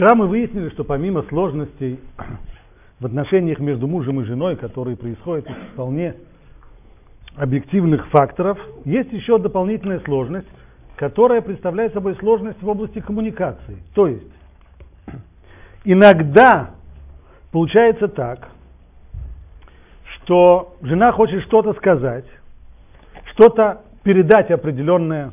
[0.00, 2.00] Вчера мы выяснили, что помимо сложностей
[3.00, 6.14] в отношениях между мужем и женой, которые происходят из вполне
[7.36, 10.48] объективных факторов, есть еще дополнительная сложность,
[10.96, 13.76] которая представляет собой сложность в области коммуникации.
[13.94, 14.32] То есть,
[15.84, 16.70] иногда
[17.52, 18.48] получается так,
[20.14, 22.24] что жена хочет что-то сказать,
[23.34, 25.32] что-то передать определенное,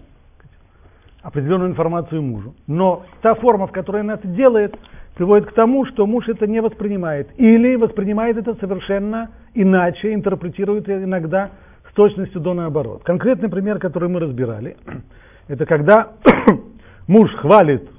[1.28, 2.56] определенную информацию мужу.
[2.68, 4.74] Но та форма, в которой она это делает,
[5.16, 7.28] приводит к тому, что муж это не воспринимает.
[7.36, 11.50] Или воспринимает это совершенно иначе, интерпретирует иногда
[11.92, 13.04] с точностью до наоборот.
[13.04, 14.78] Конкретный пример, который мы разбирали,
[15.50, 16.14] это когда
[17.08, 17.90] муж хвалит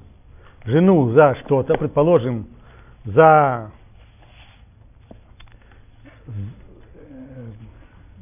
[0.65, 2.47] жену за что-то, предположим,
[3.05, 3.71] за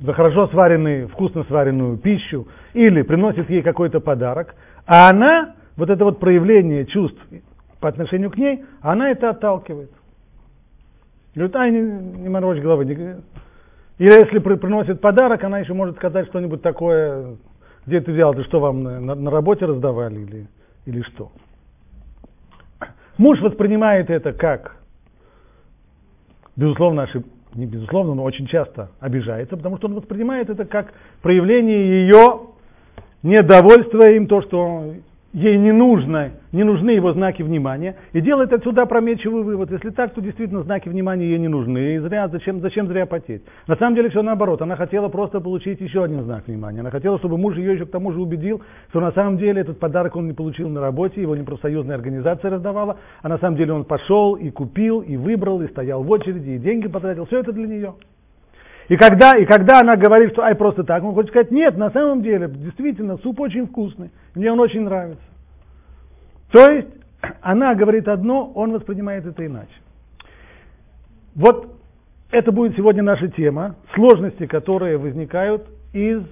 [0.00, 4.54] за хорошо сваренную, вкусно сваренную пищу, или приносит ей какой-то подарок,
[4.86, 7.20] а она, вот это вот проявление чувств
[7.80, 9.90] по отношению к ней, она это отталкивает.
[11.34, 11.80] Говорит, ай, не,
[12.22, 12.86] не морочь головы.
[12.86, 12.94] Не...
[13.98, 17.36] Или если при, приносит подарок, она еще может сказать что-нибудь такое,
[17.86, 20.46] где ты взял, ты что вам на, на, работе раздавали или,
[20.86, 21.30] или что.
[23.18, 24.76] Муж воспринимает это как,
[26.56, 32.06] безусловно, ошибку не безусловно, но очень часто обижается, потому что он воспринимает это как проявление
[32.06, 32.48] ее
[33.22, 34.94] недовольства им, то, что
[35.36, 39.70] ей не нужно, не нужны его знаки внимания, и делает отсюда прометчивый вывод.
[39.70, 43.42] Если так, то действительно знаки внимания ей не нужны, и зря, зачем, зачем зря потеть.
[43.66, 46.80] На самом деле все наоборот, она хотела просто получить еще один знак внимания.
[46.80, 49.78] Она хотела, чтобы муж ее еще к тому же убедил, что на самом деле этот
[49.78, 53.74] подарок он не получил на работе, его не профсоюзная организация раздавала, а на самом деле
[53.74, 57.26] он пошел и купил, и выбрал, и стоял в очереди, и деньги потратил.
[57.26, 57.94] Все это для нее.
[58.88, 61.90] И когда, и когда она говорит, что ай, просто так, он хочет сказать, нет, на
[61.90, 65.24] самом деле, действительно, суп очень вкусный, мне он очень нравится.
[66.52, 66.88] То есть,
[67.40, 69.74] она говорит одно, он воспринимает это иначе.
[71.34, 71.76] Вот
[72.30, 76.22] это будет сегодня наша тема, сложности, которые возникают из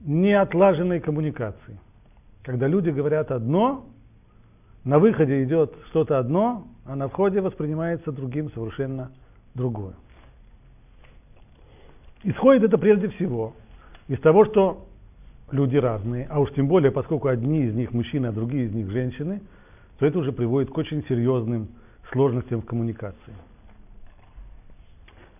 [0.00, 1.78] неотлаженной коммуникации.
[2.44, 3.84] Когда люди говорят одно,
[4.84, 9.10] на выходе идет что-то одно, а на входе воспринимается другим совершенно
[9.54, 9.94] другое.
[12.26, 13.54] Исходит это прежде всего
[14.08, 14.84] из того, что
[15.52, 18.90] люди разные, а уж тем более, поскольку одни из них мужчины, а другие из них
[18.90, 19.40] женщины,
[20.00, 21.68] то это уже приводит к очень серьезным
[22.10, 23.32] сложностям в коммуникации.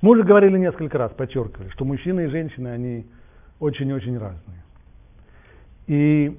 [0.01, 3.07] Мы уже говорили несколько раз, подчеркивали, что мужчины и женщины, они
[3.59, 4.63] очень-очень разные.
[5.89, 6.39] И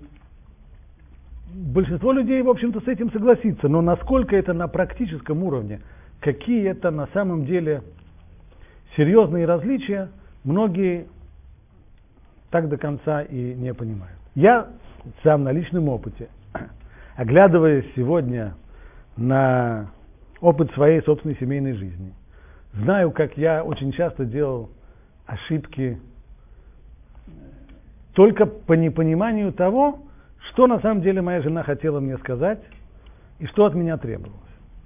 [1.54, 5.82] большинство людей, в общем-то, с этим согласится, но насколько это на практическом уровне,
[6.22, 7.82] какие это на самом деле
[8.96, 10.10] серьезные различия,
[10.48, 11.08] многие
[12.50, 14.18] так до конца и не понимают.
[14.34, 14.70] Я
[15.24, 16.30] сам на личном опыте,
[17.16, 18.56] оглядываясь сегодня
[19.18, 19.92] на
[20.40, 22.14] опыт своей собственной семейной жизни,
[22.74, 24.70] знаю, как я очень часто делал
[25.26, 26.00] ошибки
[28.14, 30.00] только по непониманию того,
[30.50, 32.62] что на самом деле моя жена хотела мне сказать
[33.40, 34.40] и что от меня требовалось.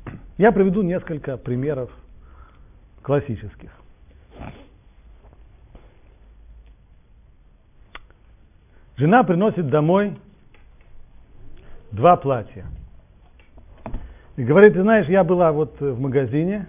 [0.39, 1.91] Я приведу несколько примеров
[3.03, 3.69] классических.
[8.97, 10.17] Жена приносит домой
[11.91, 12.65] два платья.
[14.37, 16.67] И говорит, ты знаешь, я была вот в магазине,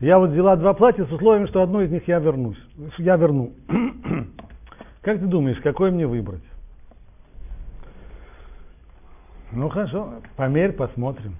[0.00, 2.58] я вот взяла два платья с условием, что одно из них я вернусь,
[2.98, 3.52] я верну.
[5.02, 6.42] Как ты думаешь, какое мне выбрать?
[9.52, 11.36] Ну хорошо, померь, посмотрим.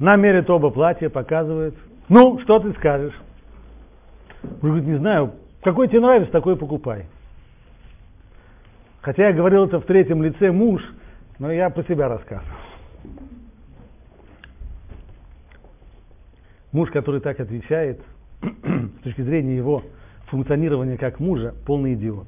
[0.00, 1.74] Она мерит оба платья, показывает.
[2.08, 3.14] Ну, что ты скажешь?
[4.42, 7.06] Он говорит, не знаю, какой тебе нравится, такой покупай.
[9.02, 10.82] Хотя я говорил это в третьем лице муж,
[11.38, 12.56] но я про себя рассказываю.
[16.72, 18.00] Муж, который так отвечает,
[18.42, 19.82] с точки зрения его
[20.26, 22.26] функционирования как мужа, полный идиот.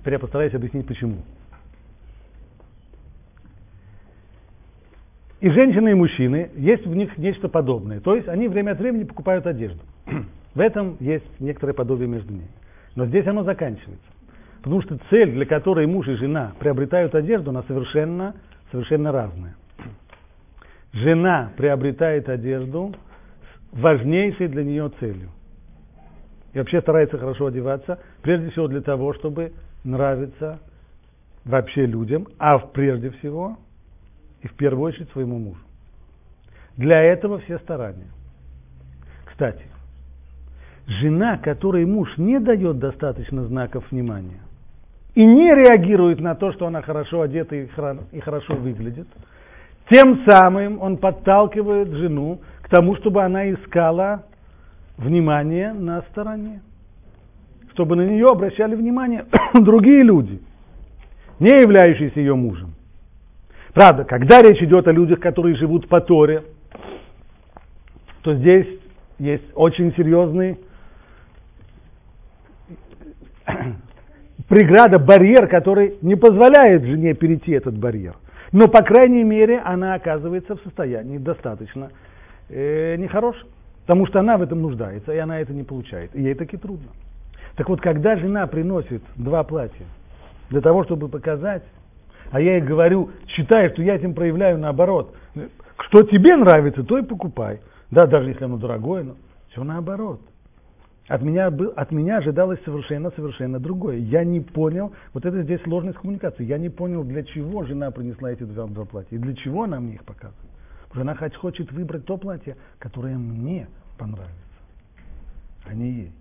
[0.00, 1.18] Теперь я постараюсь объяснить почему.
[5.40, 8.00] И женщины, и мужчины, есть в них нечто подобное.
[8.00, 9.80] То есть они время от времени покупают одежду.
[10.54, 12.48] В этом есть некоторое подобие между ними.
[12.94, 14.06] Но здесь оно заканчивается.
[14.58, 18.34] Потому что цель, для которой муж и жена приобретают одежду, она совершенно,
[18.70, 19.56] совершенно разная.
[20.92, 22.94] Жена приобретает одежду
[23.42, 25.30] с важнейшей для нее целью.
[26.52, 29.52] И вообще старается хорошо одеваться, прежде всего для того, чтобы
[29.82, 30.60] нравиться
[31.44, 33.58] вообще людям, а прежде всего
[34.40, 35.60] и в первую очередь своему мужу.
[36.76, 38.08] Для этого все старания.
[39.26, 39.64] Кстати,
[40.86, 44.40] жена, которой муж не дает достаточно знаков внимания,
[45.14, 49.06] и не реагирует на то, что она хорошо одета и хорошо выглядит,
[49.90, 54.24] тем самым он подталкивает жену к тому, чтобы она искала
[54.96, 56.62] внимание на стороне,
[57.72, 60.40] чтобы на нее обращали внимание другие люди,
[61.38, 62.74] не являющиеся ее мужем.
[63.72, 66.44] Правда, когда речь идет о людях, которые живут по Торе,
[68.22, 68.68] то здесь
[69.18, 70.58] есть очень серьезный
[74.48, 78.16] преграда, барьер, который не позволяет жене перейти этот барьер.
[78.52, 81.90] Но, по крайней мере, она оказывается в состоянии достаточно
[82.48, 83.48] э, нехорошем.
[83.82, 86.14] Потому что она в этом нуждается, и она это не получает.
[86.14, 86.88] И ей таки трудно.
[87.56, 89.84] Так вот, когда жена приносит два платья
[90.50, 91.62] для того, чтобы показать,
[92.30, 95.14] а я ей говорю, считай, что я этим проявляю наоборот,
[95.78, 97.60] что тебе нравится, то и покупай.
[97.90, 99.14] Да, даже если оно дорогое, но
[99.50, 100.20] все наоборот.
[101.06, 103.98] От меня, был, от меня ожидалось совершенно-совершенно другое.
[103.98, 108.32] Я не понял, вот это здесь сложность коммуникации, я не понял, для чего жена принесла
[108.32, 110.50] эти два, два платья, и для чего она мне их показывает.
[110.94, 113.66] Жена хоть хочет выбрать то платье, которое мне
[113.98, 114.32] понравится,
[115.66, 116.12] а не ей.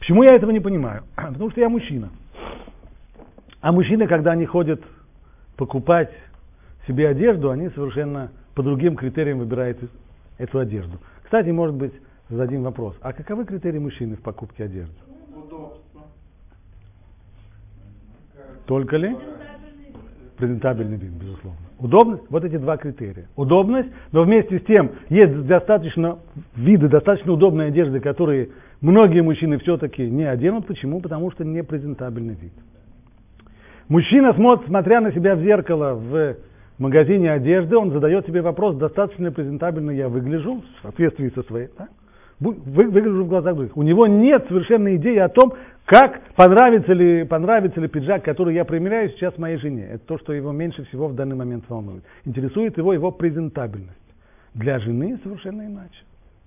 [0.00, 1.04] Почему я этого не понимаю?
[1.14, 2.10] Потому что я мужчина.
[3.60, 4.82] А мужчины, когда они ходят
[5.56, 6.10] покупать
[6.88, 9.78] себе одежду, они совершенно по другим критериям выбирают
[10.38, 10.98] эту одежду.
[11.22, 11.92] Кстати, может быть,
[12.30, 12.96] зададим вопрос.
[13.02, 14.94] А каковы критерии мужчины в покупке одежды?
[15.34, 16.02] Удобство.
[18.66, 19.16] Только ли?
[20.36, 21.58] Презентабельный вид, безусловно.
[21.78, 23.26] Удобность, вот эти два критерия.
[23.36, 26.18] Удобность, но вместе с тем есть достаточно
[26.56, 28.48] виды, достаточно удобной одежды, которые
[28.80, 30.66] многие мужчины все-таки не оденут.
[30.66, 31.00] Почему?
[31.00, 32.52] Потому что не презентабельный вид.
[33.88, 34.32] Мужчина,
[34.66, 36.36] смотря на себя в зеркало в
[36.78, 41.68] магазине одежды, он задает себе вопрос, достаточно презентабельно я выгляжу в соответствии со своей.
[41.76, 41.88] Да?
[42.40, 43.76] Выгляжу в глазах других.
[43.76, 45.52] У него нет совершенно идеи о том,
[45.84, 49.88] как понравится ли, понравится ли пиджак, который я примеряю сейчас моей жене.
[49.92, 52.02] Это то, что его меньше всего в данный момент волнует.
[52.24, 53.96] Интересует его его презентабельность.
[54.54, 56.04] Для жены совершенно иначе.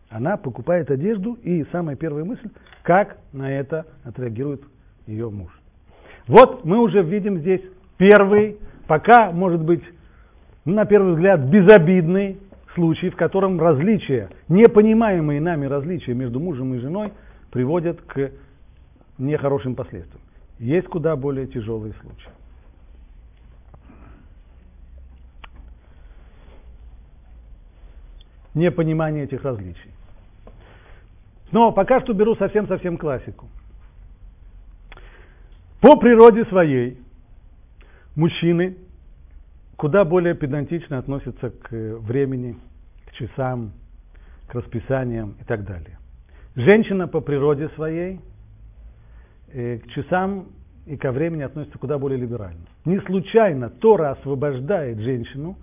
[0.09, 2.49] Она покупает одежду, и самая первая мысль,
[2.83, 4.61] как на это отреагирует
[5.07, 5.51] ее муж.
[6.27, 7.61] Вот мы уже видим здесь
[7.97, 8.57] первый,
[8.87, 9.83] пока, может быть,
[10.65, 12.37] на первый взгляд, безобидный
[12.73, 17.13] случай, в котором различия, непонимаемые нами различия между мужем и женой
[17.51, 18.31] приводят к
[19.17, 20.21] нехорошим последствиям.
[20.59, 22.29] Есть куда более тяжелые случаи.
[28.53, 29.91] Непонимание этих различий.
[31.51, 33.47] Но пока что беру совсем-совсем классику.
[35.81, 36.99] По природе своей
[38.15, 38.77] мужчины
[39.77, 42.57] куда более педантично относятся к времени,
[43.05, 43.71] к часам,
[44.47, 45.97] к расписаниям и так далее.
[46.55, 48.19] Женщина по природе своей
[49.51, 50.47] э, к часам
[50.85, 52.65] и ко времени относится куда более либерально.
[52.85, 55.57] Не случайно Тора освобождает женщину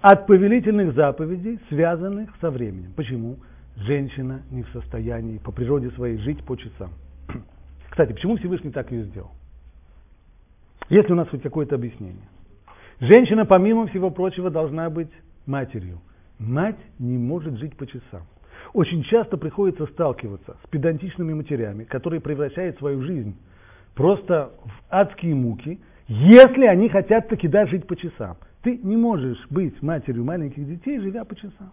[0.00, 2.92] от повелительных заповедей, связанных со временем.
[2.94, 3.38] Почему?
[3.76, 6.90] Женщина не в состоянии по природе своей жить по часам.
[7.90, 9.30] Кстати, почему Всевышний так ее сделал?
[10.88, 12.28] Есть ли у нас хоть какое-то объяснение?
[13.00, 15.10] Женщина, помимо всего прочего, должна быть
[15.46, 16.00] матерью.
[16.38, 18.22] Мать не может жить по часам.
[18.74, 23.36] Очень часто приходится сталкиваться с педантичными матерями, которые превращают свою жизнь
[23.94, 28.36] просто в адские муки, если они хотят таки да жить по часам.
[28.62, 31.70] Ты не можешь быть матерью маленьких детей, живя по часам.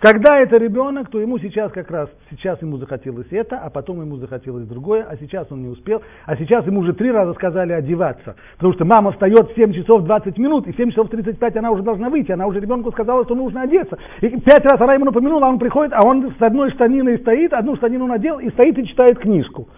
[0.00, 4.16] Когда это ребенок, то ему сейчас как раз, сейчас ему захотелось это, а потом ему
[4.16, 8.36] захотелось другое, а сейчас он не успел, а сейчас ему уже три раза сказали одеваться,
[8.56, 11.70] потому что мама встает в 7 часов 20 минут, и в 7 часов 35 она
[11.70, 13.96] уже должна выйти, она уже ребенку сказала, что нужно одеться.
[14.20, 17.54] И пять раз она ему напомянула, а он приходит, а он с одной штаниной стоит,
[17.54, 19.68] одну штанину надел и стоит и читает книжку.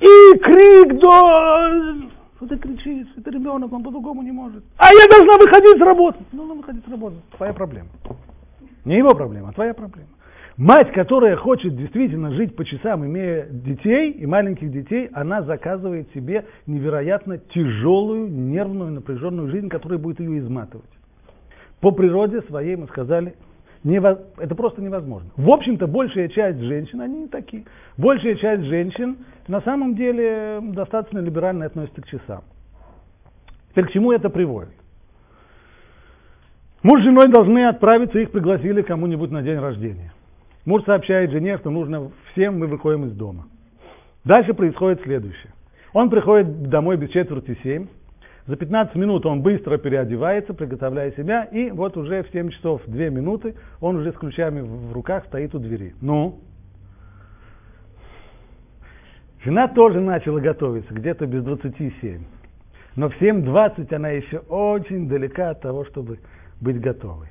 [0.00, 2.10] И крик до...
[2.36, 3.06] Что ты кричишь?
[3.18, 4.64] Это ребенок, он по-другому не может.
[4.78, 6.18] А я должна выходить с работы.
[6.32, 7.16] Должна выходить с работы.
[7.36, 7.88] Твоя проблема.
[8.84, 10.08] Не его проблема, а твоя проблема.
[10.56, 16.44] Мать, которая хочет действительно жить по часам, имея детей и маленьких детей, она заказывает себе
[16.66, 20.90] невероятно тяжелую, нервную, напряженную жизнь, которая будет ее изматывать.
[21.80, 23.34] По природе своей мы сказали,
[23.82, 25.30] это просто невозможно.
[25.36, 27.64] В общем-то, большая часть женщин, они не такие.
[27.96, 29.16] Большая часть женщин
[29.48, 32.42] на самом деле достаточно либерально относятся к часам.
[33.70, 34.74] Теперь к чему это приводит?
[36.82, 40.12] Муж с женой должны отправиться, их пригласили кому-нибудь на день рождения.
[40.64, 43.46] Муж сообщает жене, что нужно всем, мы выходим из дома.
[44.24, 45.52] Дальше происходит следующее.
[45.92, 47.88] Он приходит домой без четверти семь.
[48.46, 52.96] За 15 минут он быстро переодевается, приготовляя себя, и вот уже в 7 часов 2
[53.10, 55.94] минуты он уже с ключами в руках стоит у двери.
[56.00, 56.38] Ну,
[59.44, 62.22] жена тоже начала готовиться, где-то без 27.
[62.96, 66.18] Но в 7.20 она еще очень далека от того, чтобы
[66.60, 67.28] быть готовой.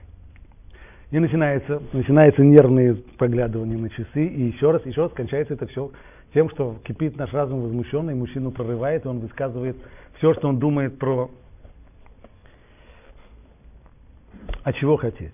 [1.11, 5.91] И начинается, начинается нервные поглядывания на часы, и еще раз, еще раз кончается это все
[6.33, 9.75] тем, что кипит наш разум возмущенный, мужчину прорывает, и он высказывает
[10.17, 11.31] все, что он думает про
[14.63, 15.33] а чего хотеть.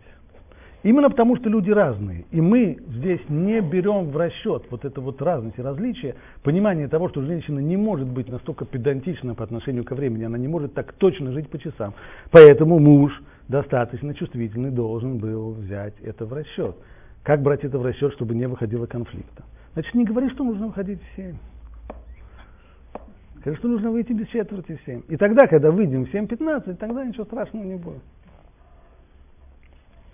[0.84, 2.26] Именно потому, что люди разные.
[2.30, 7.10] И мы здесь не берем в расчет вот это вот разность и различие, понимание того,
[7.10, 10.94] что женщина не может быть настолько педантична по отношению ко времени, она не может так
[10.94, 11.96] точно жить по часам.
[12.30, 16.76] Поэтому муж достаточно чувствительный должен был взять это в расчет.
[17.24, 19.44] Как брать это в расчет, чтобы не выходило конфликта?
[19.74, 21.38] Значит, не говори, что нужно выходить в семь.
[23.40, 25.04] Скажи, что нужно выйти без четверти в семь.
[25.08, 28.02] И тогда, когда выйдем в 7.15, тогда ничего страшного не будет.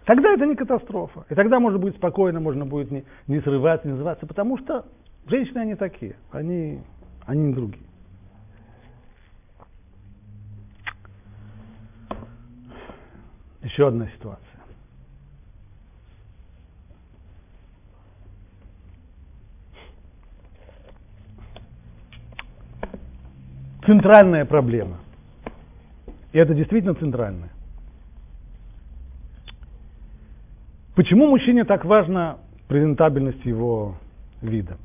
[0.05, 1.25] Тогда это не катастрофа.
[1.29, 4.85] И тогда можно будет спокойно, можно будет не, не срываться, не называться, потому что
[5.27, 6.79] женщины они такие, они,
[7.25, 7.85] они другие.
[13.63, 14.45] Еще одна ситуация.
[23.85, 24.97] Центральная проблема.
[26.31, 27.49] И это действительно центральная.
[30.95, 32.37] Почему мужчине так важна
[32.67, 33.95] презентабельность его
[34.41, 34.77] вида?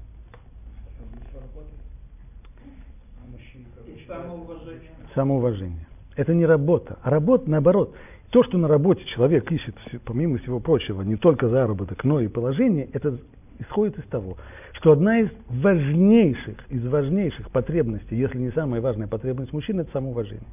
[4.07, 4.91] Самоуважение.
[5.15, 5.87] Самоуважение.
[6.17, 6.99] Это не работа.
[7.03, 7.95] А работа, наоборот,
[8.31, 12.89] то, что на работе человек ищет, помимо всего прочего, не только заработок, но и положение,
[12.93, 13.19] это
[13.59, 14.37] исходит из того,
[14.73, 20.47] что одна из важнейших, из важнейших потребностей, если не самая важная потребность мужчины, это самоуважение.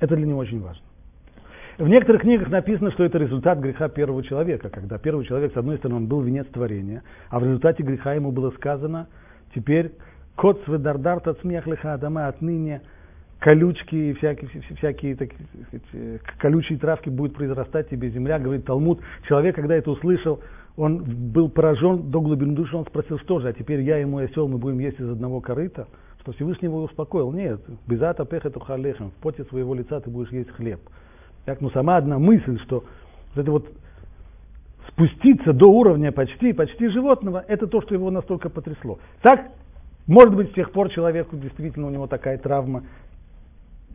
[0.00, 0.82] Это для него очень важно.
[1.78, 5.78] В некоторых книгах написано, что это результат греха первого человека, когда первый человек, с одной
[5.78, 9.08] стороны, он был венец творения, а в результате греха ему было сказано,
[9.54, 9.92] теперь
[10.36, 12.82] кот сведардар тацмех лиха адама отныне
[13.42, 15.30] колючки и всякие, всякие так,
[15.66, 19.00] сказать, колючие травки будут произрастать тебе земля, говорит Талмуд.
[19.26, 20.40] Человек, когда это услышал,
[20.76, 24.26] он был поражен до глубины души, он спросил, что же, а теперь я и мой
[24.26, 25.88] осел, мы будем есть из одного корыта?
[26.20, 27.32] Что Всевышний его успокоил.
[27.32, 30.80] Нет, безата пехету халехем, в поте своего лица ты будешь есть хлеб.
[31.44, 32.84] Так, ну сама одна мысль, что
[33.34, 33.68] вот это вот
[34.86, 39.00] спуститься до уровня почти, почти животного, это то, что его настолько потрясло.
[39.20, 39.48] Так,
[40.06, 42.84] может быть, с тех пор человеку действительно у него такая травма,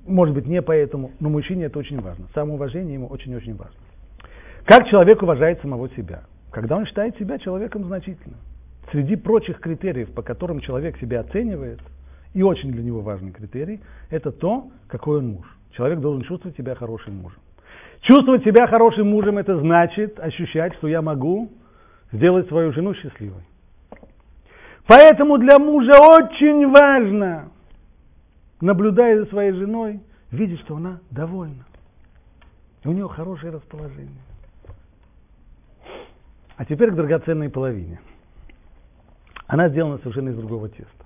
[0.07, 2.27] может быть, не поэтому, но мужчине это очень важно.
[2.33, 3.79] Самоуважение ему очень-очень важно.
[4.65, 6.23] Как человек уважает самого себя?
[6.51, 8.39] Когда он считает себя человеком значительным.
[8.91, 11.79] Среди прочих критериев, по которым человек себя оценивает,
[12.33, 15.45] и очень для него важный критерий, это то, какой он муж.
[15.71, 17.39] Человек должен чувствовать себя хорошим мужем.
[18.01, 21.51] Чувствовать себя хорошим мужем– это значит ощущать, что я могу
[22.11, 23.43] сделать свою жену счастливой.
[24.87, 27.49] Поэтому для мужа очень важно,
[28.61, 31.65] наблюдая за своей женой, видеть, что она довольна.
[32.83, 34.21] И у нее хорошее расположение.
[36.55, 37.99] А теперь к драгоценной половине.
[39.45, 41.05] Она сделана совершенно из другого теста.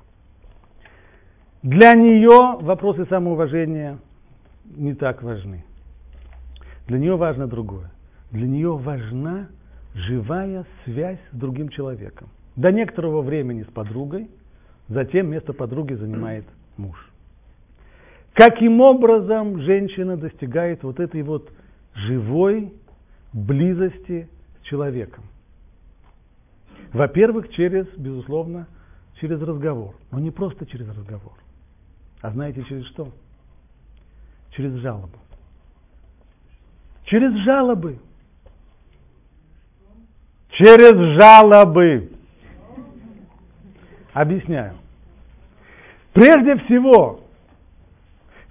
[1.62, 4.00] Для нее вопросы самоуважения–
[4.66, 5.64] не так важны.
[6.88, 7.92] Для нее важно другое.
[8.32, 9.48] Для нее важна
[9.94, 12.30] живая связь с другим человеком.
[12.56, 14.30] До некоторого времени с подругой,
[14.88, 16.46] затем место подруги занимает
[16.78, 17.11] муж.
[18.34, 21.52] Каким образом женщина достигает вот этой вот
[21.94, 22.74] живой
[23.34, 24.30] близости
[24.62, 25.26] с человеком?
[26.94, 28.68] Во-первых, через, безусловно,
[29.20, 29.96] через разговор.
[30.12, 31.34] Но не просто через разговор.
[32.22, 33.10] А знаете через что?
[34.52, 35.18] Через жалобу.
[37.06, 38.00] Через жалобы.
[40.52, 42.12] Через жалобы.
[44.14, 44.76] Объясняю.
[46.14, 47.22] Прежде всего,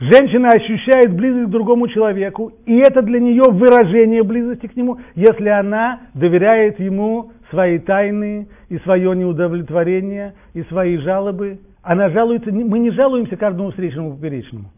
[0.00, 5.49] женщина ощущает близость к другому человеку, и это для нее выражение близости к нему, если
[5.49, 11.61] она доверяет ему свои тайны и свое неудовлетворение и свои жалобы.
[11.83, 14.71] Она жалуется, мы не жалуемся каждому встречному поперечному.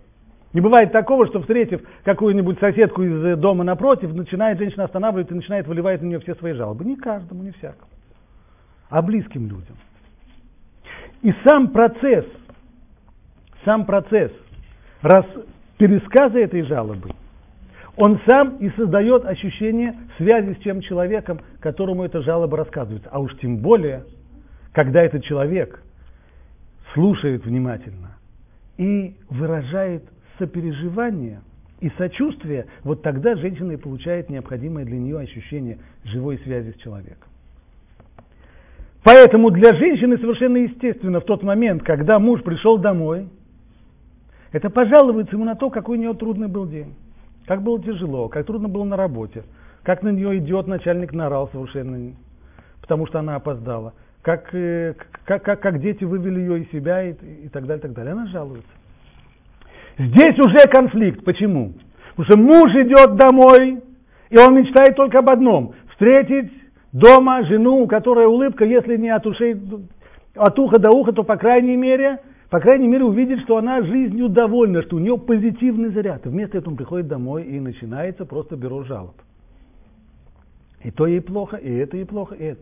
[0.52, 5.38] Не бывает такого, что встретив какую-нибудь соседку из э, дома напротив, начинает женщина останавливаться и
[5.38, 6.85] начинает выливать на нее все свои жалобы.
[6.85, 7.91] Не каждому, не всякому,
[8.91, 9.76] а близким людям.
[11.23, 12.26] И сам процесс,
[13.64, 14.31] сам процесс
[15.02, 15.26] раз,
[15.78, 17.11] пересказа этой жалобы,
[17.97, 23.09] он сам и создает ощущение связи с тем человеком, которому эта жалоба рассказывается.
[23.12, 24.04] А уж тем более,
[24.73, 25.82] когда этот человек
[26.94, 28.16] слушает внимательно
[28.78, 30.04] и выражает
[30.38, 31.40] сопереживание
[31.80, 37.28] и сочувствие, вот тогда женщина и получает необходимое для нее ощущение живой связи с человеком.
[39.04, 43.28] Поэтому для женщины совершенно естественно в тот момент, когда муж пришел домой,
[44.52, 46.94] Это пожаловаться ему на то, какой у нее трудный был день.
[47.47, 49.44] Как было тяжело, как трудно было на работе.
[49.82, 52.12] Как на нее идет начальник наорал совершенно,
[52.80, 53.94] потому что она опоздала.
[54.23, 54.94] Как, э,
[55.25, 58.12] как, как, как дети вывели ее из себя и, и так далее, так далее.
[58.12, 58.68] Она жалуется.
[59.99, 61.25] Здесь уже конфликт.
[61.25, 61.73] Почему?
[62.14, 63.82] Потому что муж идет домой,
[64.30, 66.52] и он мечтает только об одном– встретить
[66.92, 69.56] дома жену, у которой улыбка, если не от ушей,
[70.37, 72.21] от уха до уха, то по крайней мере,
[72.52, 76.26] по крайней мере увидит, что она жизнью довольна, что у нее позитивный заряд.
[76.26, 79.14] вместо этого он приходит домой и начинается просто бюро жалоб.
[80.85, 82.61] И то ей плохо, и это ей плохо, и это.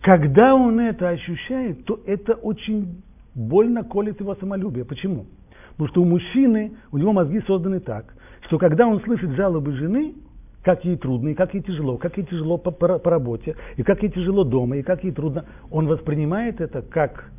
[0.00, 3.02] Когда он это ощущает, то это очень
[3.34, 4.86] больно колет его самолюбие.
[4.86, 5.26] Почему?
[5.72, 8.14] Потому что у мужчины, у него мозги созданы так,
[8.46, 10.14] что когда он слышит жалобы жены,
[10.62, 13.82] как ей трудно, и как ей тяжело, как ей тяжело по, по, по работе, и
[13.82, 17.30] как ей тяжело дома, и как ей трудно, он воспринимает это как,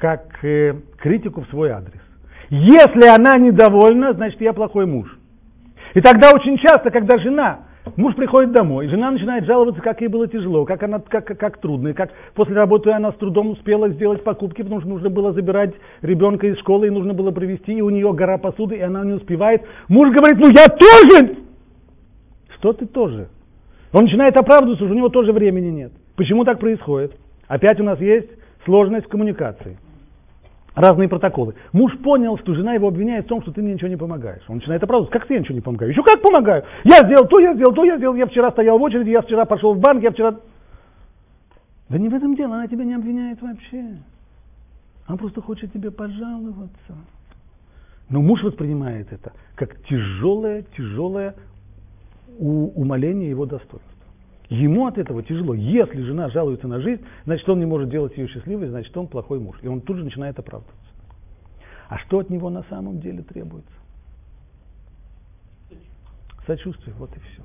[0.00, 2.00] как э, критику в свой адрес.
[2.48, 5.16] Если она недовольна, значит я плохой муж.
[5.94, 7.60] И тогда очень часто, когда жена
[7.96, 11.88] Муж приходит домой, жена начинает жаловаться, как ей было тяжело, как, она, как, как трудно,
[11.88, 15.74] и как после работы она с трудом успела сделать покупки, потому что нужно было забирать
[16.02, 19.14] ребенка из школы, и нужно было привезти, и у нее гора посуды, и она не
[19.14, 19.62] успевает.
[19.88, 21.38] Муж говорит, ну я тоже!
[22.58, 23.28] Что ты тоже?
[23.92, 25.92] Он начинает оправдываться, что у него тоже времени нет.
[26.16, 27.16] Почему так происходит?
[27.48, 28.28] Опять у нас есть
[28.64, 29.78] сложность в коммуникации
[30.74, 31.54] разные протоколы.
[31.72, 34.42] Муж понял, что жена его обвиняет в том, что ты мне ничего не помогаешь.
[34.48, 35.92] Он начинает оправдываться, как ты ничего не помогаешь?
[35.92, 36.64] Еще как помогаю?
[36.84, 39.44] Я сделал то, я сделал то, я сделал, я вчера стоял в очереди, я вчера
[39.44, 40.36] пошел в банк, я вчера...
[41.88, 43.96] Да не в этом дело, она тебя не обвиняет вообще.
[45.06, 46.94] Она просто хочет тебе пожаловаться.
[48.08, 51.34] Но муж воспринимает это как тяжелое, тяжелое
[52.38, 53.89] умоление его достоинства.
[54.50, 55.54] Ему от этого тяжело.
[55.54, 59.38] Если жена жалуется на жизнь, значит, он не может делать ее счастливой, значит, он плохой
[59.38, 59.56] муж.
[59.62, 60.76] И он тут же начинает оправдываться.
[61.88, 63.70] А что от него на самом деле требуется?
[66.46, 67.42] Сочувствие, вот и все.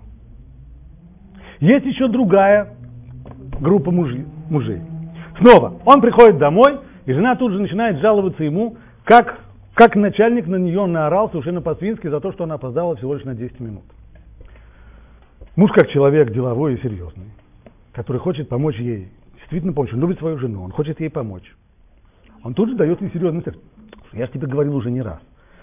[1.59, 2.75] Есть еще другая
[3.59, 4.25] группа мужей.
[4.49, 4.81] мужей.
[5.39, 9.41] Снова, он приходит домой, и жена тут же начинает жаловаться ему, как,
[9.75, 13.35] как начальник на нее наорал совершенно по-свински за то, что она опоздала всего лишь на
[13.35, 13.83] 10 минут.
[15.55, 17.31] Муж как человек деловой и серьезный,
[17.93, 21.55] который хочет помочь ей, действительно помочь, он любит свою жену, он хочет ей помочь.
[22.43, 23.59] Он тут же дает ей серьезный совет.
[24.11, 25.19] Я же тебе говорил уже не раз.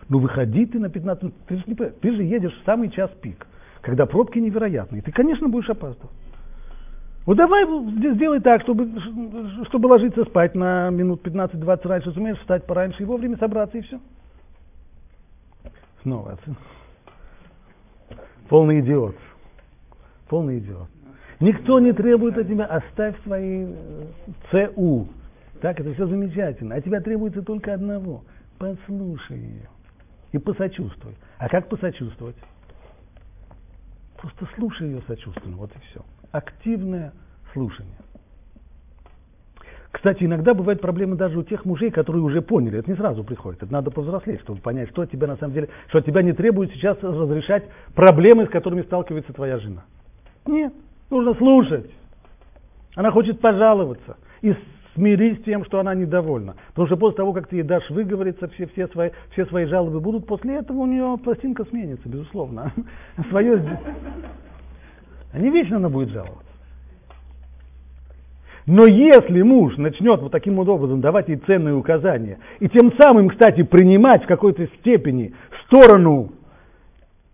[0.09, 3.11] Ну выходи ты на 15 минут, ты же, не, ты же едешь в самый час
[3.21, 3.47] пик,
[3.83, 5.03] когда пробки невероятные.
[5.03, 6.11] Ты, конечно, будешь опаздывать.
[7.27, 7.65] Вот давай
[8.15, 8.89] сделай так, чтобы,
[9.69, 14.01] чтобы ложиться спать на минут 15-20 раньше, сумеешь встать пораньше и вовремя собраться, и все.
[16.03, 16.37] Снова.
[18.49, 19.15] Полный идиот
[20.33, 20.89] полный идиот.
[21.41, 24.07] Никто не требует от тебя, оставь свои э,
[24.51, 25.07] ЦУ.
[25.61, 26.75] Так, это все замечательно.
[26.75, 28.25] А тебя требуется только одного.
[28.59, 29.69] Послушай ее.
[30.33, 31.17] И посочувствуй.
[31.37, 32.37] А как посочувствовать?
[34.17, 36.01] Просто слушай ее сочувственно, вот и все.
[36.31, 37.13] Активное
[37.53, 37.99] слушание.
[39.91, 43.63] Кстати, иногда бывают проблемы даже у тех мужей, которые уже поняли, это не сразу приходит,
[43.63, 46.97] это надо повзрослеть, чтобы понять, что тебя на самом деле, что тебя не требует сейчас
[47.03, 47.65] разрешать
[47.95, 49.85] проблемы, с которыми сталкивается твоя жена.
[50.47, 50.73] Нет,
[51.11, 51.91] нужно слушать.
[52.95, 54.55] Она хочет пожаловаться и
[54.95, 56.57] смирись с тем, что она недовольна.
[56.69, 60.01] Потому что после того, как ты ей дашь выговориться, все, все, свои, все свои жалобы
[60.01, 62.73] будут, после этого у нее пластинка сменится, безусловно.
[63.31, 63.79] Свое...
[65.33, 66.53] А не вечно она будет жаловаться.
[68.67, 73.29] Но если муж начнет вот таким вот образом давать ей ценные указания, и тем самым,
[73.29, 76.33] кстати, принимать в какой-то степени сторону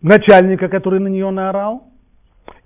[0.00, 1.87] начальника, который на нее наорал,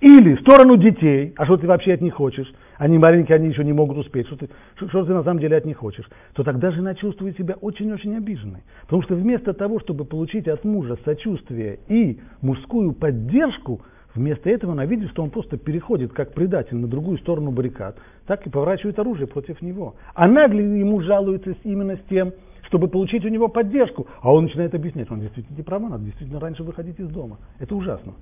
[0.02, 3.72] или сторону детей, а что ты вообще от них хочешь, они маленькие, они еще не
[3.72, 6.72] могут успеть, что ты, что, что ты на самом деле от них хочешь, то тогда
[6.72, 8.64] жена чувствует себя очень-очень обиженной.
[8.82, 13.82] Потому что вместо того, чтобы получить от мужа сочувствие и мужскую поддержку,
[14.16, 18.44] вместо этого она видит, что он просто переходит как предатель на другую сторону баррикад, так
[18.44, 19.94] и поворачивает оружие против него.
[20.14, 22.32] Она ему жалуется именно с тем,
[22.66, 26.40] чтобы получить у него поддержку, а он начинает объяснять, он действительно не права, надо действительно
[26.40, 27.38] раньше выходить из дома.
[27.60, 28.14] Это ужасно.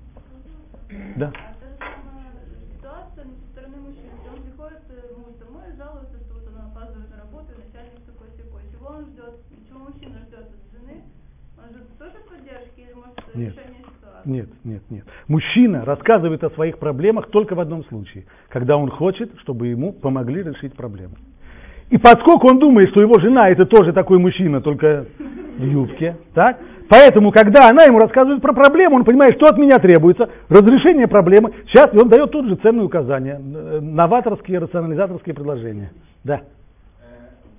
[1.17, 1.33] Да.
[2.77, 4.11] Ситуация со стороны мужчины.
[4.27, 4.83] Он приходит
[5.17, 8.63] муж домой и жалуется, что вот она опаздывает на работу, и начальник такой секой.
[8.73, 9.39] Чего он ждет?
[9.69, 11.05] Чего мужчина ждет от жены?
[11.59, 13.55] Он ждет тоже поддержки или может нет.
[14.25, 15.05] Нет, нет, нет.
[15.29, 20.43] Мужчина рассказывает о своих проблемах только в одном случае, когда он хочет, чтобы ему помогли
[20.43, 21.15] решить проблему.
[21.89, 25.07] И поскольку он думает, что его жена это тоже такой мужчина, только
[25.59, 26.59] в юбке, так,
[26.91, 31.53] Поэтому, когда она ему рассказывает про проблему, он понимает, что от меня требуется, разрешение проблемы.
[31.69, 35.93] Сейчас он дает тут же ценные указания, э, новаторские, рационализаторские предложения.
[36.25, 36.41] Да.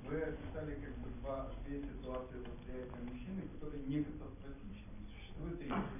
[0.06, 3.00] Вы описали как бы два, две ситуации восприятия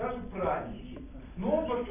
[0.00, 0.98] даже правильный.
[1.36, 1.86] Но он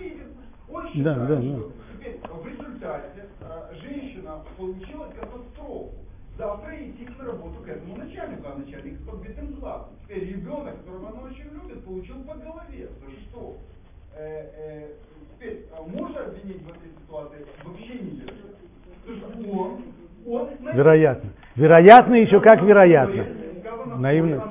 [0.00, 0.26] видит.
[0.68, 1.42] Он считает, Да, да, да.
[1.42, 5.92] что теперь в результате э, женщина получила катастрофу.
[6.36, 9.90] Завтра идти на работу к этому начальнику, а начальник с подбитым глазом.
[10.02, 12.88] Теперь ребенок, которого она очень любит, получил по голове.
[13.00, 13.56] За что?
[14.16, 14.88] Э, э,
[15.34, 18.32] теперь а мужа обвинить в этой ситуации вообще нельзя.
[19.06, 19.82] Потому что он,
[20.26, 21.30] он Вероятно.
[21.54, 23.26] Вероятно, еще как вероятно.
[23.98, 24.50] Наивно.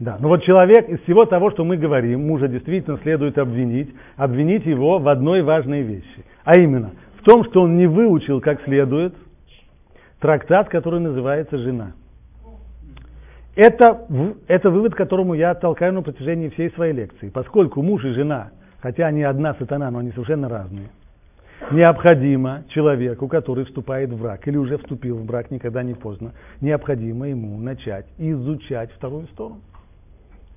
[0.00, 4.64] Да, но вот человек из всего того, что мы говорим, мужа действительно следует обвинить, обвинить
[4.64, 6.24] его в одной важной вещи.
[6.42, 9.14] А именно, в том, что он не выучил как следует
[10.18, 11.92] трактат, который называется «Жена».
[13.54, 14.06] Это,
[14.48, 17.28] это вывод, которому я толкаю на протяжении всей своей лекции.
[17.28, 20.88] Поскольку муж и жена, хотя они одна сатана, но они совершенно разные,
[21.70, 26.32] необходимо человеку, который вступает в брак или уже вступил в брак, никогда не поздно,
[26.62, 29.60] необходимо ему начать изучать вторую сторону.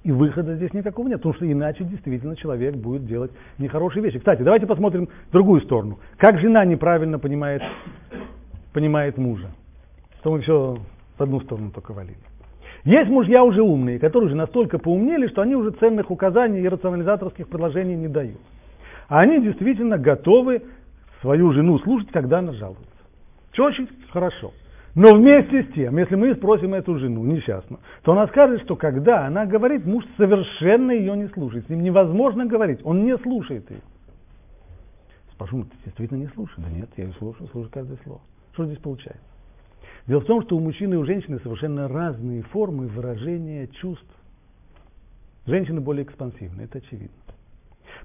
[0.03, 4.19] И выхода здесь никакого нет, потому что иначе действительно человек будет делать нехорошие вещи.
[4.19, 5.97] Кстати, давайте посмотрим другую сторону.
[6.17, 7.61] Как жена неправильно понимает,
[8.73, 9.47] понимает мужа.
[10.19, 10.77] Что мы все
[11.17, 12.17] в одну сторону только валили.
[12.83, 17.47] Есть мужья уже умные, которые уже настолько поумнели, что они уже ценных указаний и рационализаторских
[17.47, 18.39] предложений не дают.
[19.07, 20.63] А они действительно готовы
[21.21, 22.83] свою жену слушать, когда она жалуется.
[23.53, 24.51] Что очень хорошо.
[24.95, 29.25] Но вместе с тем, если мы спросим эту жену несчастную, то она скажет, что когда
[29.25, 31.65] она говорит, муж совершенно ее не слушает.
[31.65, 33.81] С ним невозможно говорить, он не слушает ее.
[35.31, 36.59] Спрошу, ну, ты действительно не слушаешь?
[36.59, 38.21] Да нет, я ее слушаю, слушаю каждое слово.
[38.53, 39.23] Что здесь получается?
[40.05, 44.05] Дело в том, что у мужчины и у женщины совершенно разные формы выражения чувств.
[45.47, 47.17] Женщины более экспансивны, это очевидно.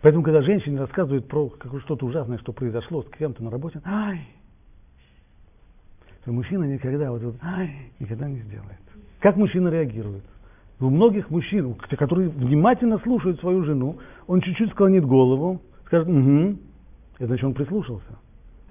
[0.01, 1.53] Поэтому, когда женщины рассказывают про
[1.85, 4.21] что-то ужасное, что произошло с кем-то на работе, ай,
[6.25, 7.37] то мужчина никогда вот, вот
[7.99, 8.79] никогда не сделает.
[9.21, 10.25] Как мужчина реагирует?
[10.81, 16.57] У многих мужчин, которые внимательно слушают свою жену, он чуть-чуть склонит голову, скажет, угу,
[17.17, 18.19] это значит, он прислушался.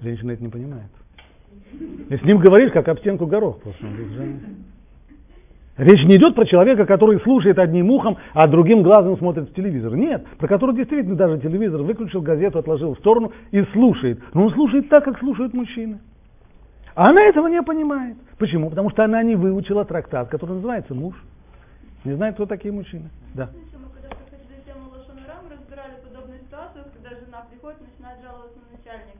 [0.01, 0.89] Женщина это не понимает.
[2.09, 3.85] И с ним говоришь, как об стенку горох просто.
[5.77, 9.95] Речь не идет про человека, который слушает одним ухом, а другим глазом смотрит в телевизор.
[9.95, 14.19] Нет, про который действительно даже телевизор выключил, газету отложил в сторону и слушает.
[14.33, 15.99] Но он слушает так, как слушают мужчины.
[16.97, 18.17] А она этого не понимает.
[18.39, 18.71] Почему?
[18.71, 21.13] Потому что она не выучила трактат, который называется «Муж».
[22.03, 23.11] Не знает, кто такие мужчины.
[23.35, 23.51] Да.
[23.53, 24.89] Мы когда проходили тему
[25.47, 29.16] разбирали подобную ситуацию, когда жена приходит и начинает жаловаться на начальника.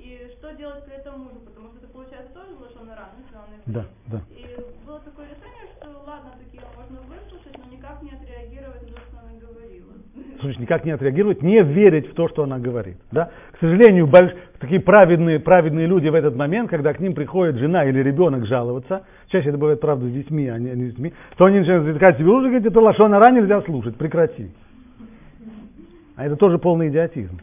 [0.00, 3.84] И что делать при этом мужу, потому что это получается тоже Лошонара, ну, если Да,
[4.08, 4.20] да.
[4.32, 4.46] И
[4.86, 9.18] было такое решение, что ладно, такие можно выслушать, но никак не отреагировать на то, что
[9.20, 9.92] она говорила.
[10.40, 12.96] Слушай, никак не отреагировать, не верить в то, что она говорит.
[13.12, 13.30] Да?
[13.52, 17.84] К сожалению, больш- такие праведные, праведные люди в этот момент, когда к ним приходит жена
[17.84, 21.12] или ребенок жаловаться, чаще это бывает, правда, с детьми, а не, а не с детьми,
[21.36, 24.50] то они начинают затыкать себе уши и говорить, это лошонара нельзя слушать, прекрати.
[26.16, 27.38] А это тоже полный идиотизм.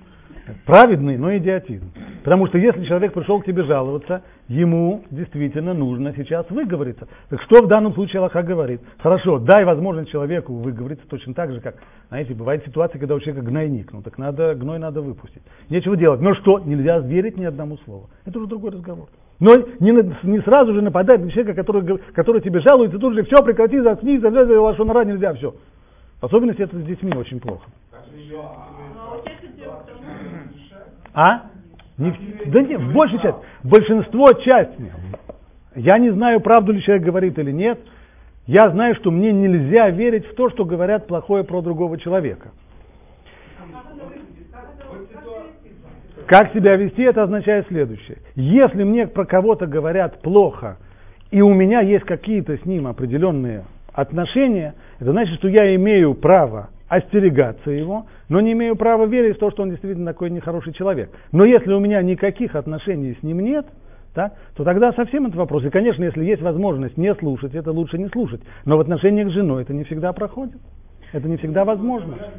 [0.65, 1.91] Праведный, но идиотизм.
[2.23, 7.07] Потому что если человек пришел к тебе жаловаться, ему действительно нужно сейчас выговориться.
[7.29, 8.81] Так что в данном случае Аллаха говорит?
[8.99, 11.75] Хорошо, дай возможность человеку выговориться точно так же, как,
[12.10, 15.41] знаете, бывает ситуация, когда у человека гнойник, ну так надо, гной надо выпустить.
[15.69, 16.21] Нечего делать.
[16.21, 16.60] Но что?
[16.60, 18.10] Нельзя верить ни одному слову.
[18.25, 19.07] Это уже другой разговор.
[19.39, 19.91] Но не,
[20.23, 24.21] не сразу же нападать на человека, который, который тебе жалуется, тут же все, прекрати, заткнись,
[24.23, 25.53] лошонара нельзя, все.
[26.19, 27.69] В особенности это с детьми очень плохо.
[27.91, 28.76] Но отец идет к тому,
[31.17, 31.47] А?
[31.97, 32.12] Не
[32.45, 33.19] да нет, в большей.
[33.63, 34.93] Большинство части.
[35.75, 37.80] Я не знаю, правду ли человек говорит или нет.
[38.45, 42.51] Я знаю, что мне нельзя верить в то, что говорят плохое про другого человека.
[46.27, 48.19] Как себя вести, это означает следующее.
[48.36, 50.77] Если мне про кого-то говорят плохо,
[51.32, 56.69] и у меня есть какие-то с ним определенные отношения, это значит, что я имею право
[56.88, 61.12] остерегаться его, но не имею права верить в то, что он действительно такой нехороший человек.
[61.32, 63.65] Но если у меня никаких отношений с ним нет,
[64.13, 65.63] так, то тогда совсем этот вопрос.
[65.63, 68.41] И, конечно, если есть возможность не слушать, это лучше не слушать.
[68.65, 70.58] Но в отношениях с женой это не всегда проходит.
[71.13, 72.15] Это не всегда возможно.
[72.15, 72.32] Это.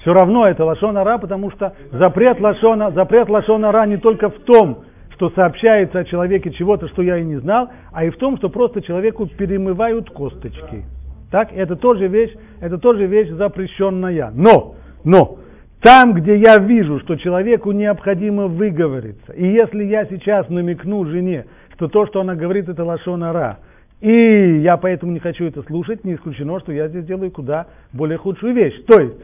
[0.00, 4.40] Все равно это лашон ара, потому что запрет лашона, запрет лашон ара не только в
[4.40, 8.36] том, что сообщается о человеке чего-то, что я и не знал, а и в том,
[8.38, 10.84] что просто человеку перемывают косточки.
[11.32, 14.30] Так, это тоже вещь, это тоже вещь запрещенная.
[14.34, 15.38] Но, но,
[15.80, 21.88] там, где я вижу, что человеку необходимо выговориться, и если я сейчас намекну жене, что
[21.88, 23.60] то, что она говорит, это лошонара,
[24.02, 28.18] и я поэтому не хочу это слушать, не исключено, что я здесь делаю куда более
[28.18, 28.84] худшую вещь.
[28.86, 29.16] То есть,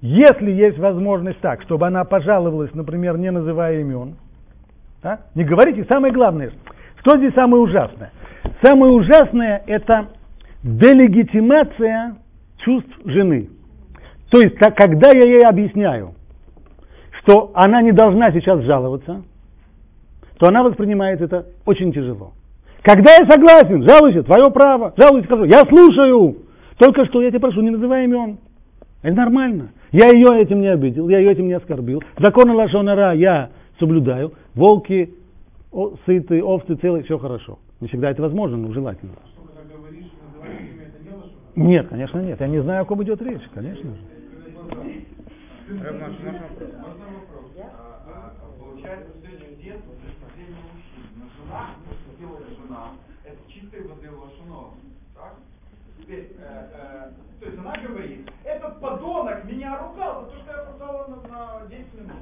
[0.00, 4.16] если есть возможность так, чтобы она пожаловалась, например, не называя имен,
[5.00, 6.50] да, не говорите, самое главное,
[7.04, 8.10] что здесь самое ужасное?
[8.62, 10.08] Самое ужасное это
[10.62, 12.16] делегитимация
[12.58, 13.50] чувств жены.
[14.30, 16.14] То есть, так, когда я ей объясняю,
[17.22, 19.22] что она не должна сейчас жаловаться,
[20.38, 22.32] то она воспринимает это очень тяжело.
[22.82, 26.38] Когда я согласен, жалуйся, твое право, жалуйся, скажу, я слушаю.
[26.78, 28.38] Только что я тебя прошу, не называй имен.
[29.02, 29.70] Это нормально.
[29.92, 32.02] Я ее этим не обидел, я ее этим не оскорбил.
[32.18, 34.32] Законы Лашонара я соблюдаю.
[34.54, 35.14] Волки
[35.70, 37.58] о, сыты, овцы целые, все хорошо.
[37.80, 39.12] Не всегда это возможно, но желательно.
[39.32, 41.32] Что, когда говоришь, называешь имя, это не лошадь?
[41.54, 42.40] Нет, конечно нет.
[42.40, 44.00] Я не знаю, о ком идет речь, конечно же.
[48.58, 49.12] Получается,
[49.62, 49.92] детство
[51.52, 51.74] жена,
[52.18, 52.90] то, жена,
[53.24, 53.38] это.
[55.14, 55.34] Так?
[55.98, 57.10] Теперь, э,
[57.42, 61.66] э, есть она говорит, этот подонок меня ругал за то, что я опоздала на, на
[61.68, 62.16] 10 минут.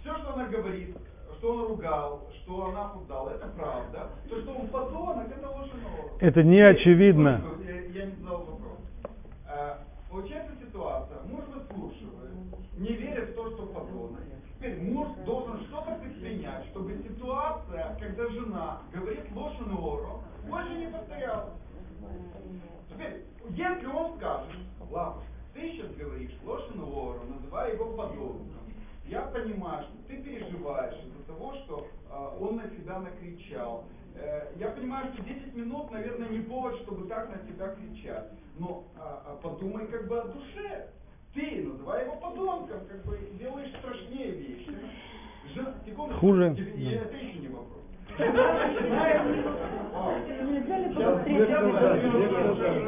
[0.00, 0.96] Все, что она говорит,
[1.38, 4.10] что он ругал, что она опоздала, это правда.
[4.28, 6.20] То, что он подонок, это лошунов.
[6.20, 7.40] Это не очевидно.
[7.64, 8.78] Я, я не задал вопрос.
[9.48, 9.74] Э,
[10.12, 12.34] Получается ситуация, муж выслушивает,
[12.76, 14.20] не верит в то, что подонок.
[14.58, 20.88] Теперь муж должен что-то предпринять, чтобы ситуация, когда жена говорит ложь на ору, больше не
[20.88, 21.54] повторялась.
[22.90, 24.50] Теперь, если он скажет,
[24.90, 28.50] Лапушка, ты сейчас говоришь ложь на ору, называя его подонком,
[29.06, 33.84] я понимаю, что ты переживаешь из-за того, что э, он на тебя накричал.
[34.16, 38.30] Э, я понимаю, что 10 минут, наверное, не повод, чтобы так на тебя кричать.
[38.58, 40.88] Но а, а подумай как бы о душе.
[41.34, 44.76] Ты, называй его подонком, как бы делаешь страшнее вещи.
[45.54, 46.54] Жена, секунду, Хуже.
[46.54, 47.06] тебе- Да.
[47.06, 47.80] Это еще не вопрос.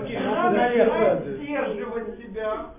[0.08, 2.70] Я начинает сдерживать себя,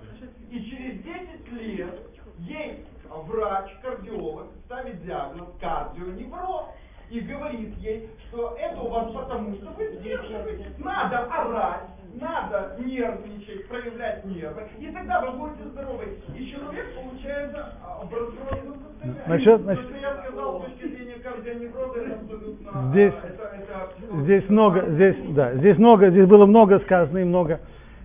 [0.50, 2.00] и через 10 лет
[2.38, 6.66] ей врач, кардиолог ставит диагноз кардионевроз
[7.10, 10.66] и говорит ей, что это у вас потому, что вы сдерживаете.
[10.78, 11.82] Надо орать,
[12.20, 16.18] надо нервничать, проявлять нервы, и тогда вы будете здоровы.
[16.34, 18.72] И человек получается в состоянии.
[19.26, 22.90] Насчет- насчет- что я сказал с точки зрения кардионевроза, это абсолютно...
[22.90, 27.24] Здесь- а, это- это- Здесь много, здесь, да, здесь много, здесь было много сказано и
[27.24, 27.60] много.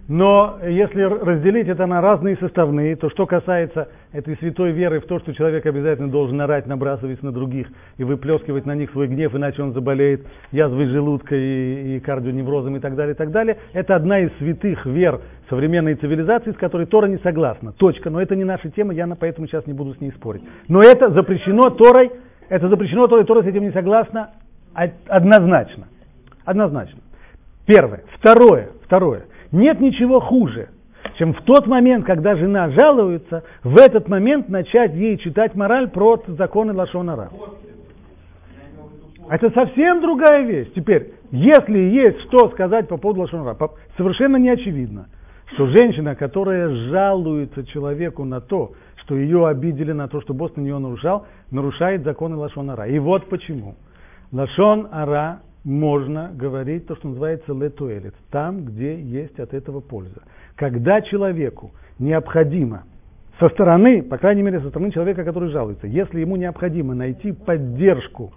[0.07, 5.19] Но если разделить это на разные составные, то что касается этой святой веры в то,
[5.19, 9.61] что человек обязательно должен орать, набрасываясь на других и выплескивать на них свой гнев, иначе
[9.61, 14.19] он заболеет язвой желудка и, и кардионеврозом и так далее, и так далее, это одна
[14.19, 17.71] из святых вер современной цивилизации, с которой Тора не согласна.
[17.71, 18.09] Точка.
[18.09, 20.43] Но это не наша тема, я поэтому сейчас не буду с ней спорить.
[20.67, 22.11] Но это запрещено Торой,
[22.49, 24.31] это запрещено Торой, Тора с этим не согласна
[24.75, 25.87] од- однозначно.
[26.43, 26.99] Однозначно.
[27.65, 28.03] Первое.
[28.17, 28.69] Второе.
[28.83, 29.23] Второе.
[29.51, 30.69] Нет ничего хуже,
[31.17, 36.21] чем в тот момент, когда жена жалуется, в этот момент начать ей читать мораль про
[36.27, 37.29] законы Лашонара.
[39.29, 40.71] Это совсем другая вещь.
[40.75, 43.57] Теперь, если есть что сказать по поводу Лашонара,
[43.97, 45.07] совершенно не очевидно,
[45.53, 50.61] что женщина, которая жалуется человеку на то, что ее обидели, на то, что босс на
[50.61, 52.87] нее нарушал, нарушает законы Лашонара.
[52.87, 53.75] И вот почему.
[54.31, 60.21] Лашон Ара можно говорить то, что называется летуэлит, там, где есть от этого польза.
[60.55, 62.83] Когда человеку необходимо
[63.39, 68.31] со стороны, по крайней мере, со стороны человека, который жалуется, если ему необходимо найти поддержку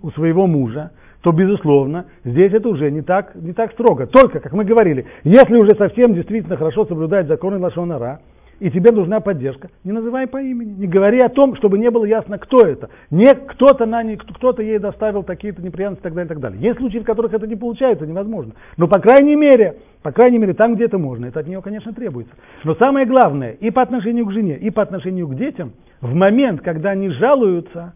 [0.00, 4.06] у своего мужа, то, безусловно, здесь это уже не так, не так строго.
[4.06, 8.20] Только, как мы говорили, если уже совсем действительно хорошо соблюдать законы Лашонара,
[8.62, 12.04] и тебе нужна поддержка, не называй по имени, не говори о том, чтобы не было
[12.04, 12.90] ясно, кто это.
[13.10, 16.60] Не кто-то, на ней, кто-то ей доставил такие-то неприятности и так далее, и так далее.
[16.60, 18.52] Есть случаи, в которых это не получается, невозможно.
[18.76, 21.92] Но, по крайней мере, по крайней мере, там, где это можно, это от нее, конечно,
[21.92, 22.32] требуется.
[22.62, 26.60] Но самое главное, и по отношению к жене, и по отношению к детям, в момент,
[26.60, 27.94] когда они жалуются,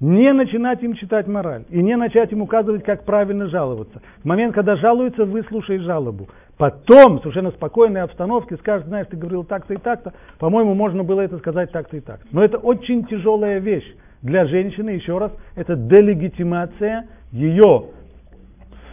[0.00, 4.00] не начинать им читать мораль и не начать им указывать, как правильно жаловаться.
[4.22, 6.28] В момент, когда жалуются, выслушай жалобу.
[6.56, 11.20] Потом, в совершенно спокойной обстановке, скажешь, знаешь, ты говорил так-то и так-то, по-моему, можно было
[11.20, 12.20] это сказать так-то и так.
[12.32, 13.86] Но это очень тяжелая вещь
[14.22, 17.90] для женщины, еще раз, это делегитимация ее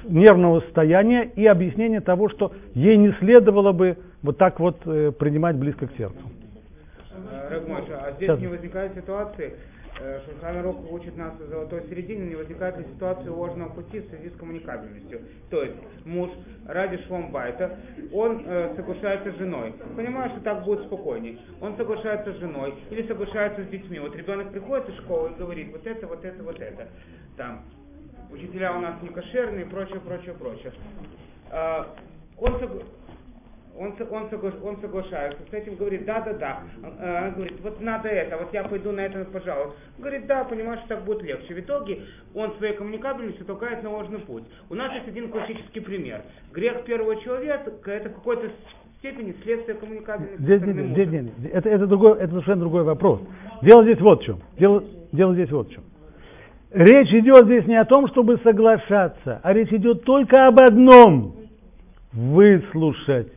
[0.04, 5.56] нервного состояния и объяснение того, что ей не следовало бы вот так вот э, принимать
[5.56, 6.20] близко к сердцу.
[7.32, 8.40] Э, Рэг Моше, а здесь Сейчас.
[8.40, 9.56] не возникает ситуации,
[9.98, 14.30] Шульхан Арух учит нас в золотой середине, не возникает ли ситуация ложного пути в связи
[14.30, 15.22] с коммуникабельностью.
[15.50, 16.30] То есть муж
[16.68, 17.80] ради шломбайта,
[18.12, 21.40] он э, соглашается с женой, понимает, что так будет спокойнее.
[21.62, 24.00] Он соглашается с женой или соглашается с детьми.
[24.00, 26.90] Вот ребенок приходит из школы и говорит, вот это, вот это, вот это.
[27.38, 27.64] Там,
[28.32, 30.74] учителя у нас не кошерные и прочее, прочее, прочее.
[31.52, 31.86] Э,
[32.38, 32.84] он, согла-
[33.78, 36.60] он, он, согла- он соглашается с этим, говорит, да, да, да.
[36.82, 39.74] Она говорит, вот надо это, вот я пойду на это, пожалуй.
[39.98, 41.54] Говорит, да, понимаешь, что так будет легче.
[41.54, 42.02] В итоге
[42.34, 44.44] он своей коммуникабельностью толкает на ложный путь.
[44.70, 46.22] У нас есть один классический пример.
[46.54, 48.50] Грех первого человека– это какой-то
[49.00, 50.42] степени следствие коммуникабельности.
[50.42, 51.52] Здесь, здесь, нет, нет.
[51.54, 53.22] это, это, другой, это совершенно другой вопрос.
[53.62, 54.40] Дело здесь вот в чем.
[54.58, 55.84] Дело, дело здесь вот в чем.
[56.72, 61.36] Речь идет здесь не о том, чтобы соглашаться, а речь идет только об одном.
[62.12, 63.35] Выслушать.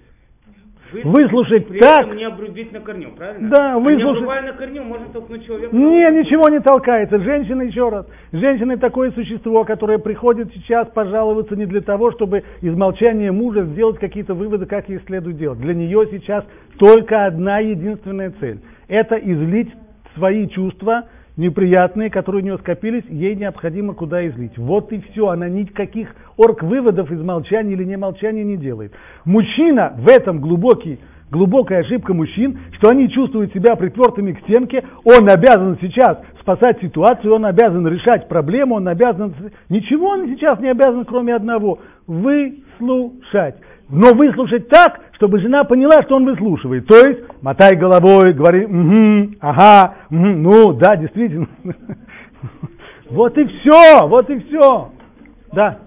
[0.93, 3.51] Выслушать при так- этом не обрубить на корню, правильно?
[3.51, 5.75] Да, А не выслушать- на корню, можно толкнуть человека.
[5.77, 7.19] Не, ничего не толкается.
[7.19, 12.75] Женщина, еще раз, женщина такое существо, которое приходит сейчас пожаловаться не для того, чтобы из
[12.75, 15.61] молчания мужа сделать какие-то выводы, как ей следует делать.
[15.61, 16.45] Для нее сейчас
[16.79, 18.61] только одна единственная цель.
[18.89, 19.71] Это излить
[20.15, 21.05] свои чувства
[21.39, 24.59] неприятные, которые у нее скопились, ей необходимо куда излить.
[24.59, 25.29] Вот и все.
[25.29, 28.93] Она никаких орг-выводов из молчания или не молчания не делает.
[29.25, 30.99] Мужчина в этом глубокий
[31.31, 37.35] глубокая ошибка мужчин, что они чувствуют себя припертыми к стенке, он обязан сейчас спасать ситуацию,
[37.35, 39.35] он обязан решать проблему, он обязан...
[39.69, 43.57] Ничего он сейчас не обязан, кроме одного– выслушать.
[43.91, 46.87] Но выслушать так, чтобы жена поняла, что он выслушивает.
[46.87, 51.49] То есть, мотай головой, говори, угу, ага, мгм, ну, да, действительно.
[53.11, 54.93] Вот и все, вот и все.
[55.53, 55.79] Да.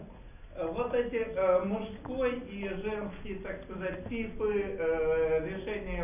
[0.57, 6.03] Э, Вот эти э, мужской и женский, так сказать, типы э, решения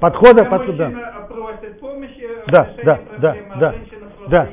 [0.00, 0.88] Подхода, подхода.
[0.90, 4.50] мужчина просит помощи в Да, решении да, проблемы, да, а да, женщина просто да.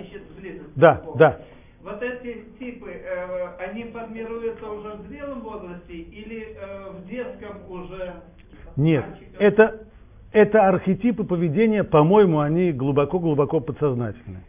[0.75, 1.39] Да, да.
[1.87, 8.15] Вот эти типы, э, они формируются уже в зрелом возрасте или э, в детском уже?
[8.75, 9.05] Нет,
[9.39, 9.83] это,
[10.33, 14.39] это архетипы поведения, по-моему, они глубоко-глубоко подсознательны.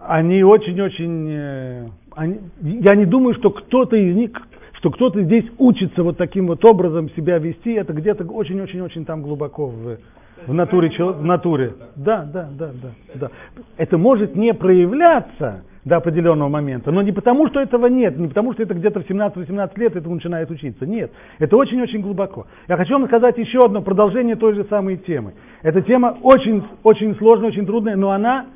[0.00, 1.28] Они очень-очень...
[1.30, 4.30] э, они- я не думаю, что кто-то из них,
[4.78, 9.66] что кто-то здесь учится вот таким вот образом себя вести, это где-то очень-очень-очень там глубоко
[9.66, 9.98] в,
[10.46, 11.74] в натуре, чел- в натуре.
[11.96, 13.30] Да, да, да, да, да.
[13.76, 18.52] Это может не проявляться до определенного момента, но не потому, что этого нет, не потому,
[18.52, 20.86] что это где-то в 17-18 лет это начинает учиться.
[20.86, 22.46] Нет, это очень-очень глубоко.
[22.68, 25.34] Я хочу вам сказать еще одно продолжение той же самой темы.
[25.62, 28.46] Эта тема очень, очень сложная, очень трудная, но она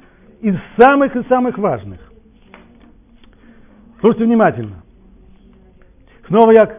[0.40, 1.99] из самых и самых важных.
[4.01, 4.83] Слушайте внимательно.
[6.29, 6.70] Снова я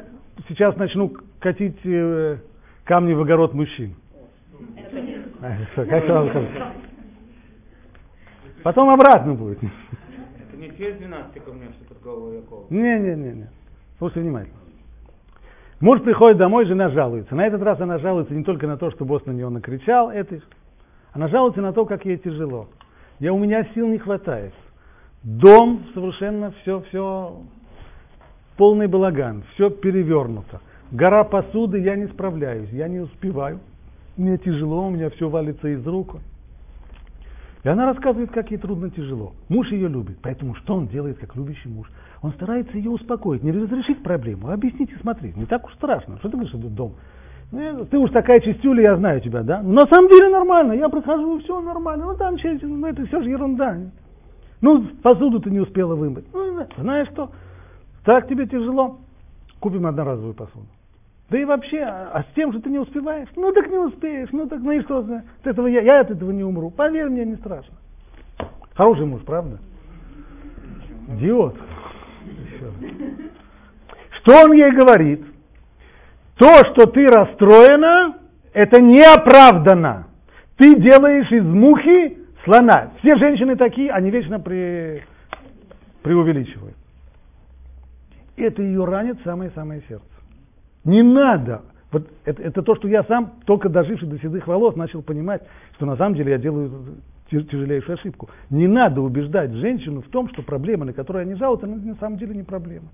[0.48, 2.38] сейчас начну катить э,
[2.84, 3.96] камни в огород мужчин.
[5.76, 6.50] Как вам сказать?
[8.64, 9.60] Потом обратно будет.
[9.60, 12.66] Это не через 12 ко мне, что под головой Якова.
[12.70, 13.50] Не-не-не.
[14.00, 14.58] Слушайте внимательно.
[15.80, 17.36] Муж приходит домой, жена жалуется.
[17.36, 20.40] На этот раз она жалуется не только на то, что босс на нее накричал, это,
[21.12, 22.68] она жалуется на то, как ей тяжело.
[23.20, 24.54] Я, у меня сил не хватает.
[25.24, 27.36] Дом совершенно все, все
[28.58, 30.62] полный балаган, все перевернуто.
[30.92, 33.60] Гора посуды, я не справляюсь, я не успеваю.
[34.18, 36.18] Мне тяжело, у меня все валится из рук.
[37.64, 39.34] И она рассказывает, как ей трудно тяжело.
[39.50, 41.90] Муж ее любит, поэтому что он делает, как любящий муж?
[42.22, 45.36] Он старается ее успокоить, не разрешить проблему, а объяснить и смотреть.
[45.36, 46.18] Не так уж страшно.
[46.20, 46.94] Что ты говоришь, это дом?
[47.52, 49.62] Ну, Ты уж такая чистюля, я знаю тебя, да?
[49.62, 52.06] Ну, на самом деле нормально, я прохожу, все нормально.
[52.06, 53.78] Ну, там через- ну, это все же ерунда.
[54.62, 56.26] Ну, посуду ты не успела вымыть.
[56.34, 57.32] Ну, знаешь что,
[58.04, 59.00] так тебе тяжело,
[59.60, 60.66] купим одноразовую посуду.
[61.30, 64.30] Да и вообще, а, а с тем, что ты не успеваешь, ну так не успеешь,
[64.32, 66.70] ну так, ну и что, от этого я, я от этого не умру.
[66.70, 67.76] Поверь мне, не страшно.
[68.76, 69.58] Хороший муж, правда?
[71.08, 71.56] Идиот.
[74.22, 75.26] Что он ей говорит?
[76.38, 78.18] То, что ты расстроена,
[78.54, 80.08] это неоправданно.
[80.58, 82.92] Ты делаешь из мухи слона.
[83.00, 85.04] Все женщины такие, они вечно при,
[86.04, 86.76] преувеличивают.
[88.38, 90.15] Это ее ранит самое-самое сердце.
[90.86, 91.64] Не надо.
[91.92, 95.42] Вот это, это то, что я сам, только доживший до седых волос, начал понимать,
[95.76, 96.72] что на самом деле я делаю
[97.30, 98.30] тя- тяжелейшую ошибку.
[98.50, 102.18] Не надо убеждать женщину в том, что проблема, на которую они жалуются, она на самом
[102.18, 102.88] деле не проблема.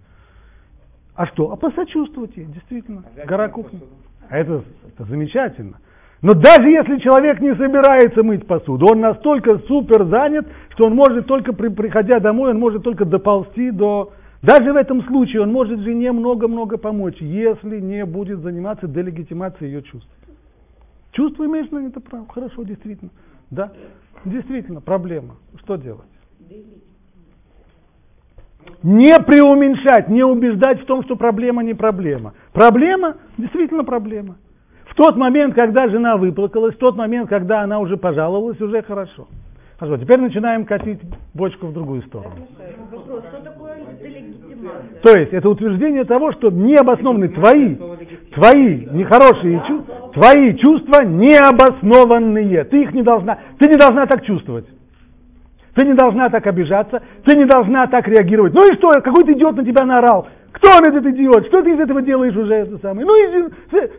[1.15, 1.51] А что?
[1.51, 3.03] А посочувствовать ей, действительно.
[3.13, 3.81] Взять Гора кухни.
[4.29, 5.77] А это, это замечательно.
[6.21, 11.25] Но даже если человек не собирается мыть посуду, он настолько супер занят, что он может
[11.25, 14.13] только, при, приходя домой, он может только доползти до...
[14.41, 19.83] Даже в этом случае он может жене много-много помочь, если не будет заниматься делегитимацией ее
[19.83, 20.09] чувств.
[21.11, 22.25] Чувства имеешь на это право.
[22.27, 23.11] Хорошо, действительно.
[23.51, 23.71] Да.
[24.25, 25.35] Действительно, проблема.
[25.59, 26.07] Что делать?
[28.83, 32.33] Не преуменьшать, не убеждать в том, что проблема не проблема.
[32.51, 34.37] Проблема действительно проблема.
[34.85, 39.27] В тот момент, когда жена выплакалась, в тот момент, когда она уже пожаловалась, уже хорошо.
[39.81, 40.99] Хорошо, теперь начинаем катить
[41.33, 42.35] бочку в другую сторону.
[42.91, 45.01] Вопрос, что такое делегитимация?
[45.01, 47.77] То есть это утверждение того, что необоснованные твои,
[48.31, 52.63] твои нехорошие чувства, твои чувства необоснованные.
[52.65, 54.67] Ты их не должна, ты не должна так чувствовать.
[55.73, 58.53] Ты не должна так обижаться, ты не должна так реагировать.
[58.53, 60.27] Ну и что, какой-то идиот на тебя наорал.
[60.51, 61.47] Кто он этот идиот?
[61.47, 63.07] Что ты из этого делаешь уже это самое?
[63.07, 63.51] Ну иди,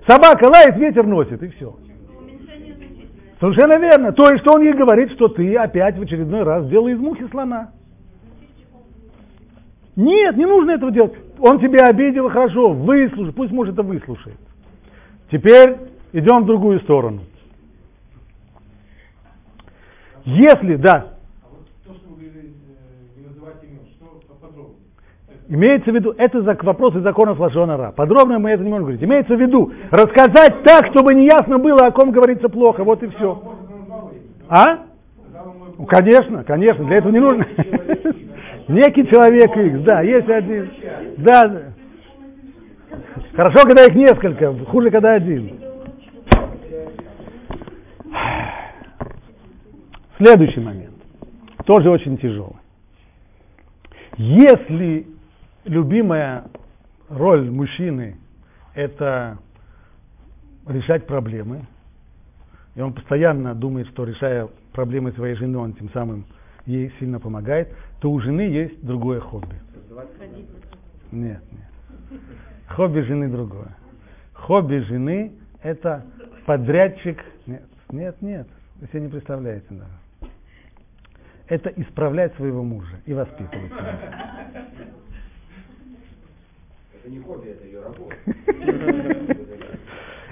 [0.07, 1.75] собака лает, ветер носит, и все.
[3.43, 4.13] Совершенно верно.
[4.13, 7.27] То есть, что он ей говорит, что ты опять в очередной раз делаешь из мухи
[7.29, 7.73] слона.
[9.97, 11.13] Нет, не нужно этого делать.
[11.41, 14.37] Он тебя обидел, хорошо, выслушай, пусть муж это выслушает.
[15.33, 15.77] Теперь
[16.13, 17.23] идем в другую сторону.
[20.25, 24.77] Если, да, А вот то, что вы говорили, э, не называть имен, что поподробнее?
[25.53, 27.93] Имеется в виду, это за, вопрос из закона Лашонара.
[27.95, 29.05] Подробно мы это не можем говорить.
[29.05, 33.09] Имеется в виду, рассказать так, чтобы не ясно было, о ком говорится плохо, вот и
[33.09, 33.55] все.
[34.49, 34.65] А?
[35.77, 37.47] Ну, конечно, конечно, для этого не нужно.
[38.69, 40.71] Некий человек X, да, есть один.
[41.19, 41.63] Да.
[43.35, 45.61] Хорошо, когда их несколько, хуже, когда один.
[50.17, 50.95] Следующий момент,
[51.67, 52.57] тоже очень тяжелый.
[54.17, 55.12] Если
[55.65, 56.45] любимая
[57.09, 58.17] роль мужчины–
[58.75, 59.39] это
[60.67, 61.67] решать проблемы,
[62.75, 66.25] и он постоянно думает, что решая проблемы своей жены, он тем самым
[66.65, 67.69] ей сильно помогает,
[68.01, 69.57] то у жены есть другое хобби.
[71.11, 72.21] Нет, нет.
[72.69, 73.77] Хобби жены другое.
[74.33, 75.33] Хобби жены–
[75.63, 76.05] это
[76.47, 77.23] подрядчик.
[77.47, 78.49] Нет, нет, нет.
[78.81, 80.33] Вы себе не представляете даже.
[81.49, 84.72] Это исправлять своего мужа и воспитывать его.
[87.03, 88.15] Это не хобби, это ее работа.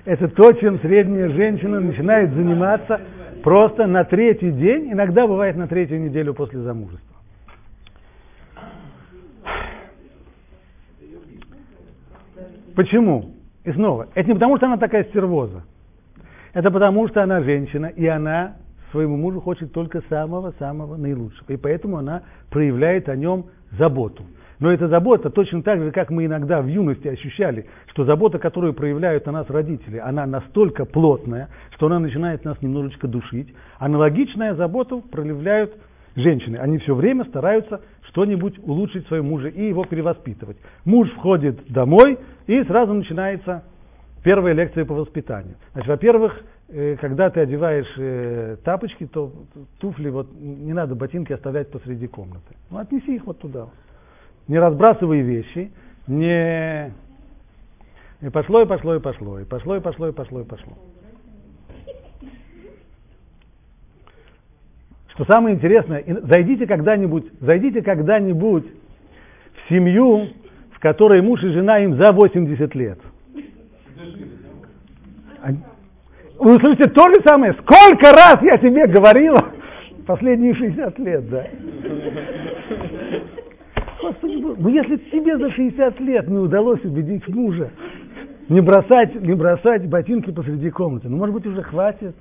[0.05, 3.01] Это то, чем средняя женщина начинает заниматься
[3.43, 7.17] просто на третий день, иногда бывает на третью неделю после замужества.
[12.75, 13.35] Почему?
[13.65, 15.65] И снова, это не потому, что она такая стервоза.
[16.55, 18.57] Это потому, что она женщина, и она
[18.91, 21.53] своему мужу хочет только самого-самого наилучшего.
[21.53, 24.25] И поэтому она проявляет о нем заботу.
[24.61, 28.75] Но эта забота точно так же, как мы иногда в юности ощущали, что забота, которую
[28.75, 33.55] проявляют о нас родители, она настолько плотная, что она начинает нас немножечко душить.
[33.79, 35.75] Аналогичная заботу проявляют
[36.15, 36.57] женщины.
[36.59, 40.59] Они все время стараются что-нибудь улучшить своему мужу и его перевоспитывать.
[40.85, 43.65] Муж входит домой, и сразу начинается
[44.23, 45.55] первая лекция по воспитанию.
[45.73, 49.33] Значит, во-первых, э, когда ты одеваешь э, тапочки, то
[49.79, 52.57] туфли, вот не надо ботинки оставлять посреди комнаты.
[52.71, 53.69] Ну, отнеси их вот туда.
[54.51, 55.71] Не разбрасывай вещи,
[56.09, 56.93] не...
[58.21, 60.73] И пошло, и пошло, и пошло, и пошло, и пошло, и пошло, и пошло.
[65.11, 70.31] Что самое интересное, зайдите когда-нибудь, зайдите когда-нибудь в семью,
[70.73, 72.99] в которой муж и жена им за 80 лет.
[76.41, 77.53] Вы слышите то же самое?
[77.53, 79.53] Сколько раз я тебе говорила?
[80.09, 81.47] Последние 60 лет, да.
[84.11, 87.71] Господи, ну если тебе за 60 лет не удалось убедить мужа
[88.49, 92.17] не бросать, не бросать ботинки посреди комнаты, ну может быть уже хватит.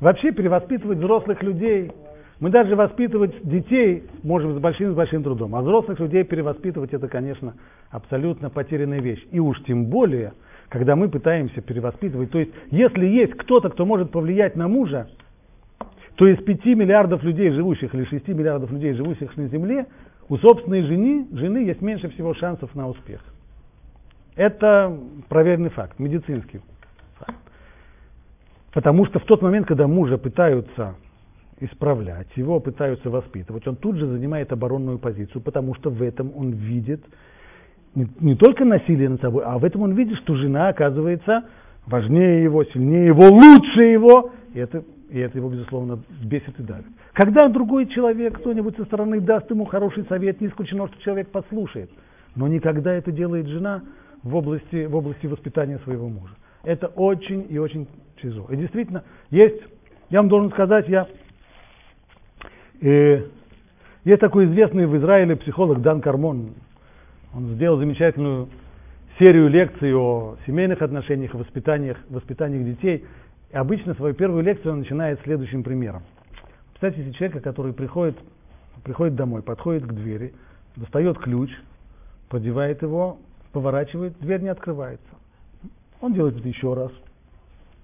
[0.00, 1.92] Вообще перевоспитывать взрослых людей,
[2.40, 7.06] мы даже воспитывать детей можем с большим, с большим трудом, а взрослых людей перевоспитывать это,
[7.06, 7.52] конечно,
[7.90, 9.22] абсолютно потерянная вещь.
[9.30, 10.32] И уж тем более,
[10.70, 15.08] когда мы пытаемся перевоспитывать, то есть если есть кто-то, кто может повлиять на мужа,
[16.20, 19.86] то из 5 миллиардов людей живущих или 6 миллиардов людей живущих на Земле,
[20.28, 23.22] у собственной жены, жены есть меньше всего шансов на успех.
[24.36, 24.94] Это
[25.30, 26.60] проверенный факт, медицинский
[27.18, 27.38] факт.
[28.74, 30.96] Потому что в тот момент, когда мужа пытаются
[31.58, 36.50] исправлять, его пытаются воспитывать, он тут же занимает оборонную позицию, потому что в этом он
[36.50, 37.02] видит
[37.94, 41.44] не, не только насилие над собой, а в этом он видит, что жена оказывается
[41.86, 46.86] важнее его, сильнее его, лучше его, и это, и это его, безусловно, бесит и давит.
[47.14, 51.90] Когда другой человек, кто-нибудь со стороны даст ему хороший совет, не исключено, что человек послушает,
[52.36, 53.82] но никогда это делает жена
[54.22, 56.34] в области, в области воспитания своего мужа.
[56.62, 57.88] Это очень и очень
[58.22, 58.46] тяжело.
[58.50, 59.60] И действительно, есть,
[60.10, 61.08] я вам должен сказать, я,
[62.80, 63.24] э,
[64.04, 66.54] есть такой известный в Израиле психолог Дан Кармон,
[67.34, 68.48] он сделал замечательную
[69.18, 73.04] серию лекций о семейных отношениях, воспитаниях, воспитаниях детей.
[73.50, 76.02] И обычно свою первую лекцию он начинает следующим примером.
[76.70, 78.16] Представьте себе человека, который приходит,
[78.84, 80.32] приходит домой, подходит к двери,
[80.76, 81.50] достает ключ,
[82.28, 83.18] продевает его,
[83.52, 85.04] поворачивает, дверь не открывается.
[86.00, 86.92] Он делает это еще раз,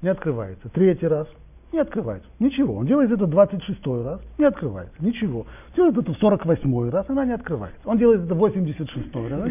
[0.03, 0.69] не открывается.
[0.69, 1.27] Третий раз,
[1.73, 2.29] не открывается.
[2.39, 2.77] Ничего.
[2.77, 4.95] Он делает это 26 раз, не открывается.
[5.01, 5.47] Ничего.
[5.75, 7.81] Делает это в 48 раз, она не открывается.
[7.85, 9.51] Он делает это 86 раз.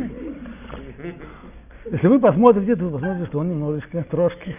[1.91, 4.55] Если вы посмотрите, то вы посмотрите, что он немножечко, трошки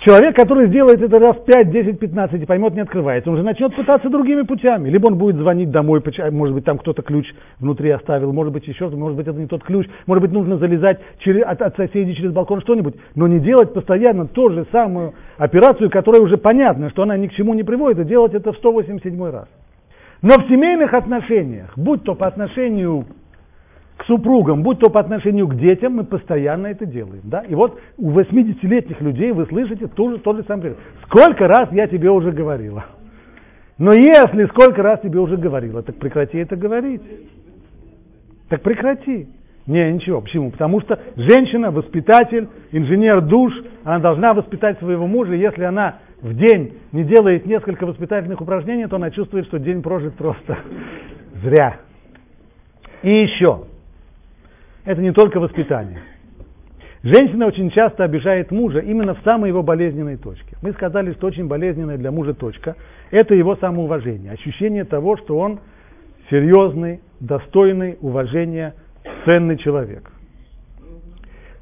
[0.00, 3.76] Человек, который сделает это раз 5, 10, 15 и поймет, не открывается, он же начнет
[3.76, 4.88] пытаться другими путями.
[4.88, 7.26] Либо он будет звонить домой, может быть, там кто-то ключ
[7.60, 10.98] внутри оставил, может быть, еще, может быть, это не тот ключ, может быть, нужно залезать
[11.18, 15.90] через, от, от соседей через балкон, что-нибудь, но не делать постоянно ту же самую операцию,
[15.90, 19.30] которая уже понятна, что она ни к чему не приводит, и делать это в 187
[19.30, 19.48] раз.
[20.22, 23.04] Но в семейных отношениях, будь то по отношению
[24.02, 27.22] к супругам, будь то по отношению к детям, мы постоянно это делаем.
[27.24, 27.42] Да?
[27.42, 30.74] И вот у 80-летних людей вы слышите тот же, тот же самый
[31.04, 32.84] Сколько раз я тебе уже говорила?
[33.78, 37.02] Но если сколько раз тебе уже говорила, так прекрати это говорить.
[38.48, 39.28] Так прекрати.
[39.66, 40.20] Не, ничего.
[40.20, 40.50] Почему?
[40.50, 43.52] Потому что женщина, воспитатель, инженер душ,
[43.84, 45.34] она должна воспитать своего мужа.
[45.34, 50.14] Если она в день не делает несколько воспитательных упражнений, то она чувствует, что день прожит
[50.16, 50.58] просто
[51.44, 51.76] зря.
[53.02, 53.71] И еще.
[54.84, 56.00] Это не только воспитание.
[57.02, 60.56] Женщина очень часто обижает мужа именно в самой его болезненной точке.
[60.62, 62.76] Мы сказали, что очень болезненная для мужа точка–
[63.10, 65.60] это его самоуважение, ощущение того, что он
[66.30, 68.74] серьезный, достойный уважения,
[69.24, 70.12] ценный человек.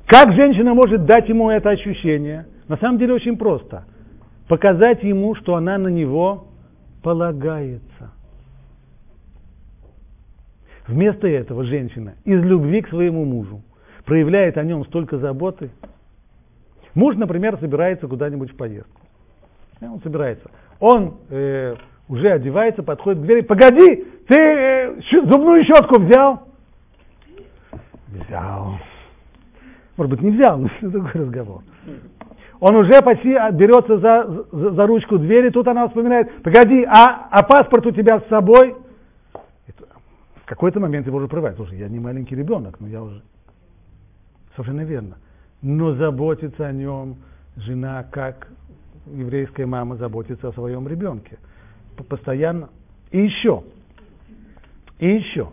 [0.06, 2.46] Как женщина может дать ему это ощущение?
[2.68, 3.84] На самом деле очень просто.
[4.46, 6.48] Показать ему, что она на него
[7.02, 8.12] полагается–
[10.90, 13.62] Вместо этого женщина из любви к своему мужу
[14.04, 15.70] проявляет о нем столько заботы.
[16.96, 19.00] Муж, например, собирается куда-нибудь в поездку.
[19.80, 20.50] Он собирается.
[20.80, 21.76] Он э,
[22.08, 23.42] уже одевается, подходит к двери.
[23.42, 26.48] Погоди, ты э, зубную щетку взял?
[28.08, 28.74] Взял.
[29.96, 31.62] Может быть, не взял, но это другой разговор.
[32.58, 37.44] Он уже почти берется за, за, за ручку двери, тут она вспоминает, погоди, а, а
[37.44, 38.74] паспорт у тебя с собой?
[40.50, 41.56] Какой-то момент его уже прорывает.
[41.56, 43.22] Слушай, я не маленький ребенок, но я уже...
[44.56, 45.16] Совершенно верно.
[45.62, 47.18] Но заботиться о нем
[47.56, 48.48] жена, как
[49.06, 51.38] еврейская мама заботится о своем ребенке.
[52.08, 52.68] Постоянно.
[53.12, 53.62] И еще.
[54.98, 55.52] И еще.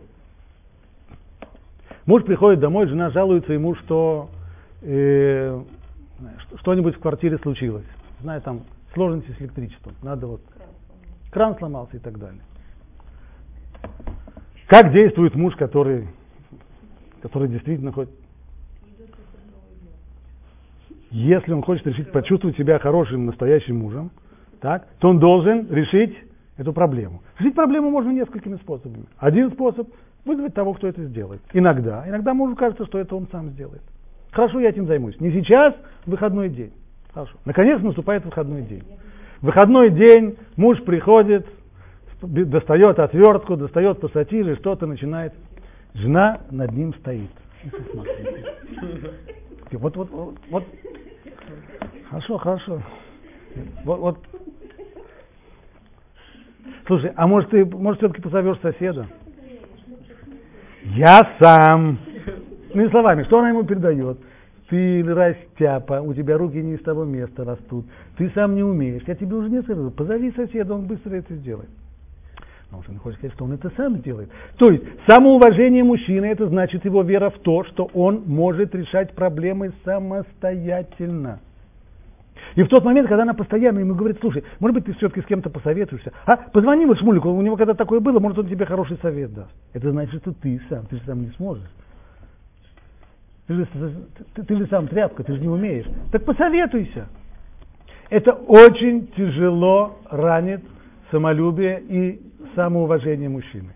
[2.07, 4.31] Муж приходит домой, жена жалуется ему, что
[4.81, 5.61] э,
[6.61, 7.85] что-нибудь в квартире случилось.
[8.21, 8.61] Знаю, там
[8.95, 9.93] сложности с электричеством.
[10.01, 10.41] Надо вот
[11.29, 12.41] кран сломался и так далее.
[14.67, 16.07] Как действует муж, который,
[17.21, 18.13] который действительно хочет...
[21.09, 24.11] Если он хочет решить, почувствовать себя хорошим, настоящим мужем,
[24.59, 26.17] так, то он должен решить
[26.57, 27.21] эту проблему.
[27.39, 29.05] Решить проблему можно несколькими способами.
[29.17, 29.87] Один способ–
[30.25, 31.41] вызвать того, кто это сделает.
[31.53, 32.03] Иногда.
[32.05, 33.81] Иногда мужу кажется, что это он сам сделает.
[34.31, 35.17] Хорошо, я этим займусь.
[35.21, 35.73] Не сейчас,
[36.05, 36.73] выходной день.
[37.13, 37.37] Хорошо.
[37.45, 38.83] Наконец наступает выходной день.
[39.41, 41.47] выходной день муж приходит,
[42.21, 45.33] достает отвертку, достает пассатижи, что-то начинает.
[45.93, 47.31] Жена над ним стоит.
[49.71, 50.63] Вот, вот, вот, вот.
[52.09, 52.81] Хорошо, хорошо.
[53.83, 54.19] Вот, вот.
[56.85, 59.07] Слушай, а может ты, может все-таки позовешь соседа?
[60.83, 61.99] Я сам.
[62.73, 64.19] Ну словами, что она ему передает?
[64.69, 67.85] Ты растяпа, у тебя руки не из того места растут.
[68.17, 69.03] Ты сам не умеешь.
[69.07, 69.91] Я тебе уже не скажу.
[69.91, 71.69] Позови соседа, он быстро это сделает.
[72.67, 74.29] Потому что он хочет сказать, что он это сам сделает.
[74.57, 79.71] То есть самоуважение мужчины это значит его вера в то, что он может решать проблемы
[79.85, 81.39] самостоятельно.
[82.55, 85.25] И в тот момент, когда она постоянно ему говорит, слушай, может быть, ты все-таки с
[85.25, 88.97] кем-то посоветуешься, а позвони вот Шмулику, у него когда такое было, может, он тебе хороший
[89.01, 89.51] совет даст.
[89.73, 91.69] Это значит, что ты сам, ты же сам не сможешь.
[93.47, 93.67] Ты же,
[94.35, 95.85] ты, ты же сам тряпка, ты же не умеешь.
[96.11, 97.07] Так посоветуйся.
[98.09, 100.61] Это очень тяжело ранит
[101.11, 102.21] самолюбие и
[102.55, 103.73] самоуважение мужчины.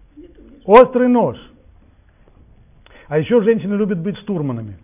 [0.66, 1.38] Острый нож.
[3.08, 4.78] А еще женщины любят быть штурманами.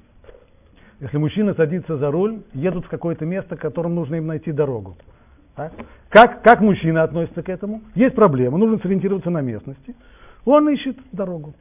[1.00, 4.98] Если мужчина садится за руль, едут в какое-то место, которым нужно им найти дорогу.
[5.56, 5.74] Так?
[6.10, 7.82] Как, как мужчина относится к этому?
[7.96, 9.96] Есть проблема, нужно сориентироваться на местности.
[10.46, 11.54] Он ищет дорогу.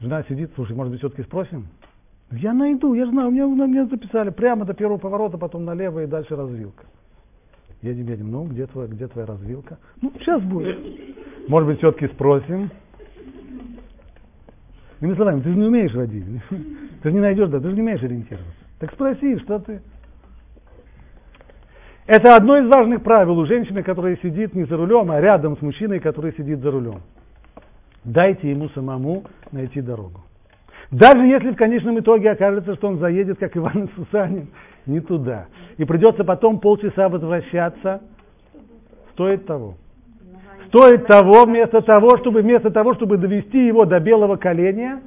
[0.00, 1.68] Жена сидит, слушай, может быть, все-таки спросим?
[2.32, 6.02] Я найду, я знаю, у меня, у меня записали прямо до первого поворота, потом налево
[6.02, 6.84] и дальше развилка.
[7.82, 9.78] Едем, едем, ну, где твоя, где твоя развилка?
[10.00, 10.78] Ну, сейчас будет.
[11.48, 12.70] Может быть, все-таки спросим.
[15.00, 16.24] Иными словами, ты же не умеешь водить.
[17.02, 18.54] Ты же не найдешь, да, ты же не умеешь ориентироваться.
[18.78, 19.82] Так спроси, что ты?
[22.06, 25.62] Это одно из важных правил у женщины, которая сидит не за рулем, а рядом с
[25.62, 27.00] мужчиной, который сидит за рулем.
[28.04, 30.20] Дайте ему самому найти дорогу.
[30.92, 34.48] Даже если в конечном итоге окажется, что он заедет, как Иван Сусанин,
[34.86, 35.46] не туда.
[35.76, 38.02] И придется потом полчаса возвращаться,
[39.12, 39.74] стоит того.
[40.68, 45.02] Стоит того, вместо того, чтобы, вместо того, чтобы довести его до белого коленя,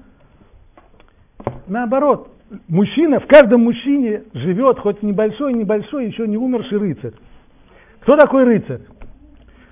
[1.67, 2.29] наоборот,
[2.67, 7.13] мужчина, в каждом мужчине живет хоть небольшой, небольшой, еще не умерший рыцарь.
[8.01, 8.81] Кто такой рыцарь?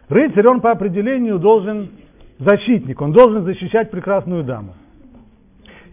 [0.09, 1.89] Рыцарь, он по определению должен
[2.39, 4.73] защитник, он должен защищать прекрасную даму.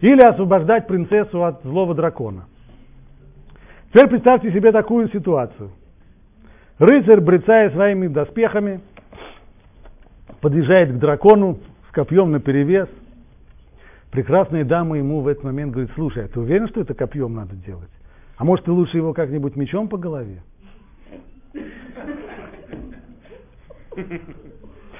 [0.01, 2.45] Или освобождать принцессу от злого дракона.
[3.93, 5.71] Теперь представьте себе такую ситуацию.
[6.79, 8.79] Рыцарь, брецая своими доспехами,
[10.39, 12.87] подъезжает к дракону с копьем на перевес.
[14.11, 17.55] Прекрасная дама ему в этот момент говорит, слушай, а ты уверен, что это копьем надо
[17.55, 17.89] делать?
[18.37, 20.41] А может, ты лучше его как-нибудь мечом по голове?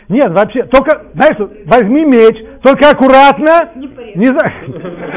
[0.10, 3.72] Нет, вообще, только, знаешь возьми меч, только аккуратно.
[3.76, 4.38] Не, не за...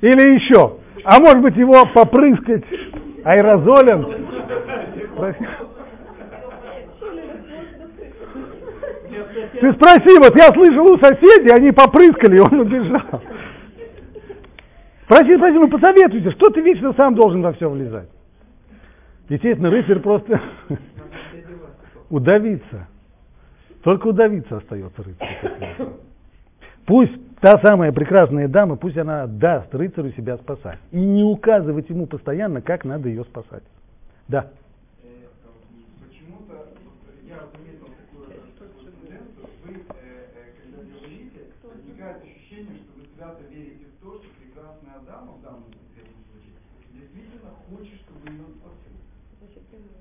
[0.00, 0.78] Или еще.
[1.04, 2.64] А может быть его попрыскать
[3.24, 4.30] аэрозолем?
[9.60, 13.22] Ты спроси, вот я слышал у соседей, они попрыскали, и он убежал.
[15.04, 18.08] Спроси, спроси, ну посоветуйте, что ты вечно сам должен во все влезать?
[19.28, 20.40] Естественно, рыцарь просто
[22.10, 22.88] удавиться.
[23.82, 25.88] Только удавиться остается рыцарь.
[26.86, 30.78] Пусть та самая прекрасная дама, пусть она даст рыцарю себя спасать.
[30.92, 33.62] И не указывать ему постоянно, как надо ее спасать.
[34.28, 34.50] Да.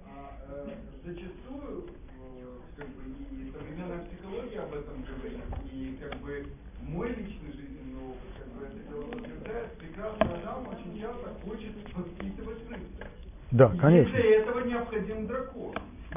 [0.06, 0.70] А э,
[1.06, 2.46] зачастую, э,
[2.78, 5.40] как бы, и современная психология об этом говорит,
[5.72, 6.46] и как бы
[6.94, 12.60] мой личный жизненный опыт, как бы это дело подтверждает, прекрасная дама очень часто хочет воспитывать
[12.70, 13.08] рыцаря.
[13.52, 14.14] Да, И конечно.
[14.14, 15.74] Для этого необходим дракон.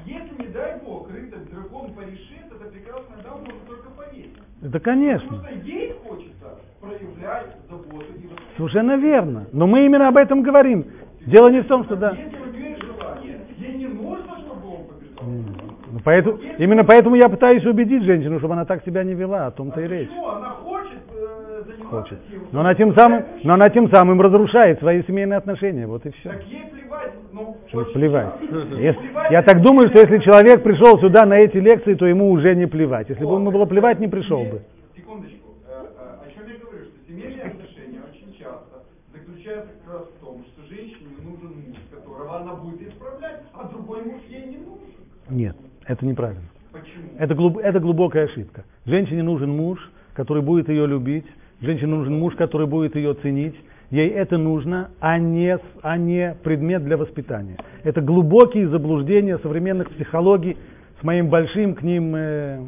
[0.07, 4.37] Если, не дай бог, рыцарь дракон порешит, эта прекрасная дама может только поверить.
[4.63, 5.29] Это конечно.
[5.29, 8.57] Потому что ей хочется проявлять заботу и.
[8.57, 9.47] Совершенно верно.
[9.53, 10.87] Но мы именно об этом говорим.
[11.27, 12.13] Дело не в том, что да.
[12.13, 15.25] Если у нее есть желание, ей не нужно, чтобы он побеждал.
[15.92, 19.51] Ну, поэтому, именно поэтому я пытаюсь убедить женщину, чтобы она так себя не вела, о
[19.51, 20.11] том-то и речь.
[20.11, 22.19] Она хочет э, заниматься Хочет.
[22.53, 25.87] Но она тем самым, но она тем самым разрушает свои семейные отношения.
[25.87, 26.31] Вот и все.
[26.31, 28.35] Так ей плевать, ну, Что очень плевать.
[28.41, 32.55] Если- я так думаю, что если человек пришел сюда на эти лекции, то ему уже
[32.55, 33.09] не плевать.
[33.09, 34.63] Если бы ему было плевать, не пришел бы.
[34.97, 35.49] Секундочку.
[35.69, 38.83] О чем я говорю, что семейные отношения очень часто
[39.13, 44.03] заключаются как раз в том, что женщине нужен муж, которого она будет исправлять, а другой
[44.03, 44.81] муж ей не нужен.
[45.31, 45.57] Нет,
[45.93, 46.43] это неправильно.
[46.73, 47.05] Почему?
[47.19, 48.65] Это, глуб- это глубокая ошибка.
[48.87, 49.79] Женщине нужен муж,
[50.15, 51.27] который будет ее любить.
[51.61, 53.55] Женщине нужен муж, который будет ее ценить.
[53.91, 57.57] Ей это нужно, а не, а не предмет для воспитания.
[57.85, 60.57] Это глубокие заблуждения современных психологий
[61.01, 62.61] с моим большим к ним, э,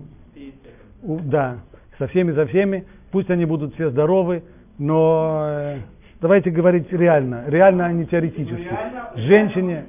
[1.03, 1.59] у- да,
[1.99, 2.85] со всеми, за всеми.
[3.11, 4.43] Пусть они будут все здоровы,
[4.79, 5.77] но э,
[6.21, 8.63] давайте говорить реально, реально, а не теоретически.
[8.63, 9.85] Реально, Женщине,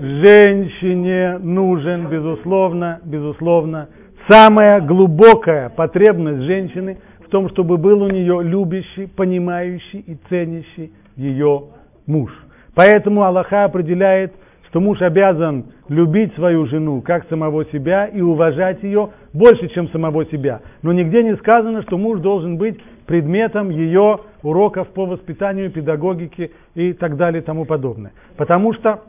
[0.00, 3.88] Женщине нужен, безусловно, безусловно,
[4.30, 11.64] самая глубокая потребность женщины в том, чтобы был у нее любящий, понимающий и ценящий ее
[12.06, 12.30] муж.
[12.76, 14.32] Поэтому Аллаха определяет,
[14.68, 20.26] что муж обязан любить свою жену как самого себя и уважать ее больше, чем самого
[20.26, 20.60] себя.
[20.82, 26.92] Но нигде не сказано, что муж должен быть предметом ее уроков по воспитанию, педагогике и
[26.92, 28.12] так далее и тому подобное.
[28.36, 29.00] Потому что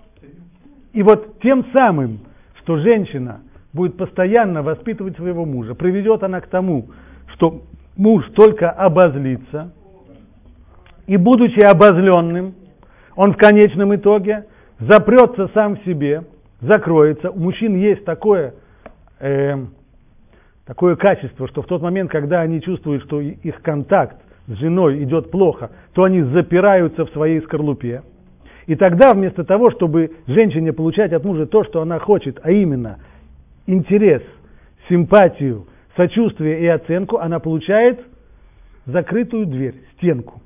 [0.94, 2.20] и вот тем самым,
[2.62, 3.42] что женщина
[3.74, 6.88] будет постоянно воспитывать своего мужа, приведет она к тому,
[7.34, 7.62] что
[7.96, 9.72] муж только обозлится,
[11.06, 12.56] и будучи обозленным,
[13.16, 14.46] он в конечном итоге
[14.80, 16.24] запрется сам в себе,
[16.62, 17.32] закроется.
[17.32, 18.54] У мужчин есть такое,
[19.20, 19.56] э,
[20.66, 24.18] такое качество, что в тот момент, когда они чувствуют, что их контакт
[24.48, 28.04] с женой идет плохо, то они запираются в своей скорлупе.
[28.70, 33.00] И тогда вместо того, чтобы женщине получать от мужа то, что она хочет, а именно
[33.66, 34.22] интерес,
[34.88, 35.66] симпатию,
[35.98, 38.00] сочувствие и оценку, она получает
[38.86, 40.40] закрытую дверь, стенку.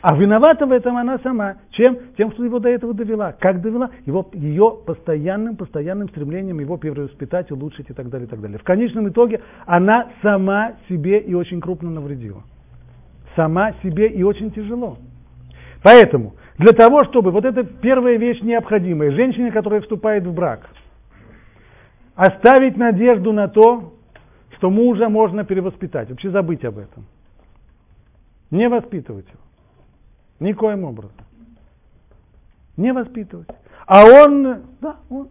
[0.00, 1.56] А виновата в этом она сама.
[1.72, 1.98] Чем?
[2.16, 3.32] Тем, что его до этого довела.
[3.32, 3.90] Как довела?
[4.06, 8.58] Его, ее постоянным, постоянным стремлением его перевоспитать, улучшить и так далее, и так далее.
[8.58, 12.42] В конечном итоге она сама себе и очень крупно навредила.
[13.36, 14.96] Сама себе и очень тяжело.
[15.82, 20.68] Поэтому для того, чтобы вот эта первая вещь необходимая, женщине, которая вступает в брак,
[22.16, 23.94] оставить надежду на то,
[24.56, 27.06] что мужа можно перевоспитать, вообще забыть об этом.
[28.50, 29.38] Не воспитывать его.
[30.40, 31.12] Никоим образом.
[32.76, 33.48] Не воспитывать.
[33.86, 35.28] А он, да, он,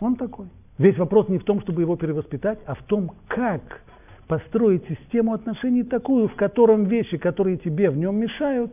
[0.00, 0.46] он такой.
[0.76, 3.82] Весь вопрос не в том, чтобы его перевоспитать, а в том, как
[4.26, 8.72] построить систему отношений такую, в котором вещи, которые тебе в нем мешают,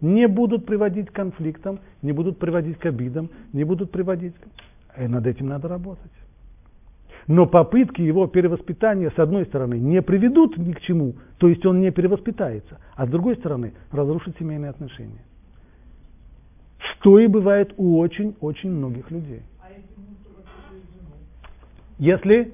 [0.00, 4.34] не будут приводить к конфликтам, не будут приводить к обидам, не будут приводить...
[4.98, 6.10] И над этим надо работать.
[7.26, 11.80] Но попытки его перевоспитания, с одной стороны, не приведут ни к чему, то есть он
[11.80, 15.24] не перевоспитается, а с другой стороны, разрушит семейные отношения.
[16.78, 19.42] Что и бывает у очень-очень многих людей.
[21.98, 22.52] Если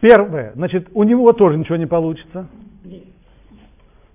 [0.00, 2.48] Первое, значит, у него тоже ничего не получится.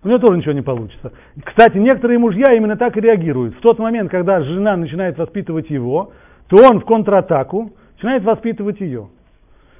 [0.06, 1.14] У него тоже ничего не получится.
[1.43, 3.56] Кстати, некоторые мужья именно так и реагируют.
[3.56, 6.12] В тот момент, когда жена начинает воспитывать его,
[6.47, 9.10] то он в контратаку начинает воспитывать ее.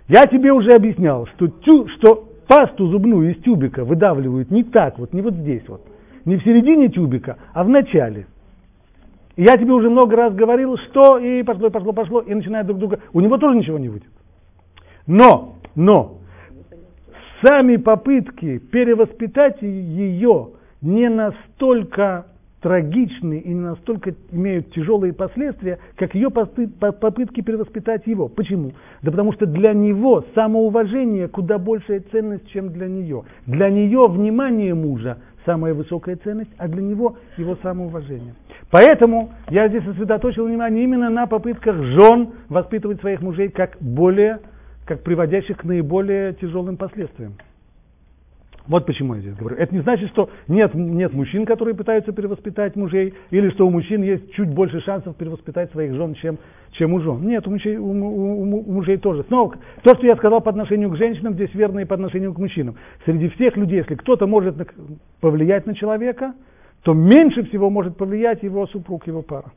[0.07, 5.13] Я тебе уже объяснял, что, тю, что пасту зубную из тюбика выдавливают не так, вот
[5.13, 5.82] не вот здесь вот,
[6.26, 8.26] не в середине тюбика, а в начале.
[9.36, 12.80] И я тебе уже много раз говорил, что и пошло, пошло, пошло, и начинает друг
[12.80, 12.99] друга.
[13.13, 14.09] У него тоже ничего не выйдет.
[15.05, 16.17] Но, но,
[17.43, 20.49] сами попытки перевоспитать ее
[20.81, 22.27] не настолько
[22.61, 28.27] трагичны и не настолько имеют тяжелые последствия, как ее попытки перевоспитать его.
[28.27, 28.71] Почему?
[29.03, 33.23] Да потому что для него самоуважение куда большая ценность, чем для нее.
[33.45, 38.33] Для нее внимание мужа самая высокая ценность, а для него его самоуважение.
[38.71, 44.39] Поэтому я здесь сосредоточил внимание именно на попытках жен воспитывать своих мужей как более
[44.86, 47.33] как приводящих к наиболее тяжелым последствиям.
[48.67, 49.57] Вот почему я здесь говорю.
[49.57, 54.01] Это не значит, что нет, нет мужчин, которые пытаются перевоспитать мужей, или что у мужчин
[54.01, 56.39] есть чуть больше шансов перевоспитать своих жен, чем,
[56.71, 57.21] чем у жен.
[57.21, 59.23] Нет, у мужей, у, у, у мужей тоже.
[59.27, 62.39] Снова, то, что я сказал по отношению к женщинам, здесь верно и по отношению к
[62.39, 62.75] мужчинам.
[63.05, 64.55] Среди всех людей, если кто-то может
[65.21, 66.33] повлиять на человека,
[66.81, 69.51] то меньше всего может повлиять его супруг, его пара.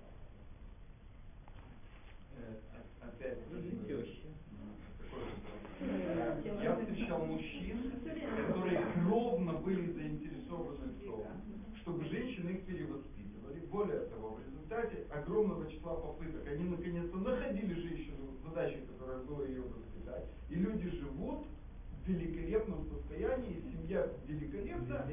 [15.29, 16.47] огромного числа попыток.
[16.49, 20.25] Они наконец-то находили женщину, задачей, которая была ее воспитать.
[20.49, 21.47] И люди живут
[21.93, 25.05] в великолепном состоянии, семья великолепна,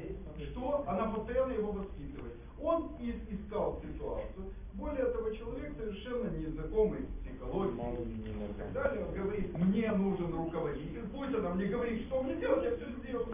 [0.50, 2.34] что она постоянно его воспитывает.
[2.60, 2.90] Он
[3.30, 4.46] искал ситуацию.
[4.74, 9.04] Более того, человек совершенно незнакомый с психологией и так далее.
[9.06, 13.26] Он говорит, мне нужен руководитель, пусть она мне говорит, что мне делать, я все сделаю.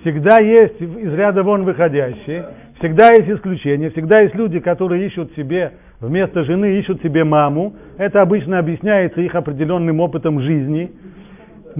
[0.00, 5.74] Всегда есть из ряда вон выходящие, всегда есть исключения, всегда есть люди, которые ищут себе
[6.00, 7.74] вместо жены ищут себе маму.
[7.96, 10.92] Это обычно объясняется их определенным опытом жизни.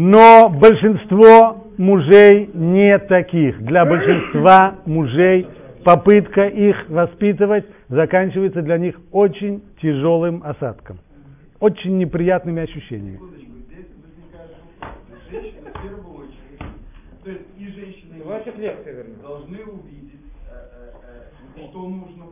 [0.00, 3.60] Но большинство мужей не таких.
[3.64, 5.48] Для большинства мужей
[5.84, 11.00] попытка их воспитывать заканчивается для них очень тяжелым осадком,
[11.58, 13.18] очень неприятными ощущениями.
[17.24, 18.54] То есть и женщины, и ваших
[19.20, 20.54] должны увидеть, э,
[21.56, 22.26] э, э, что нужно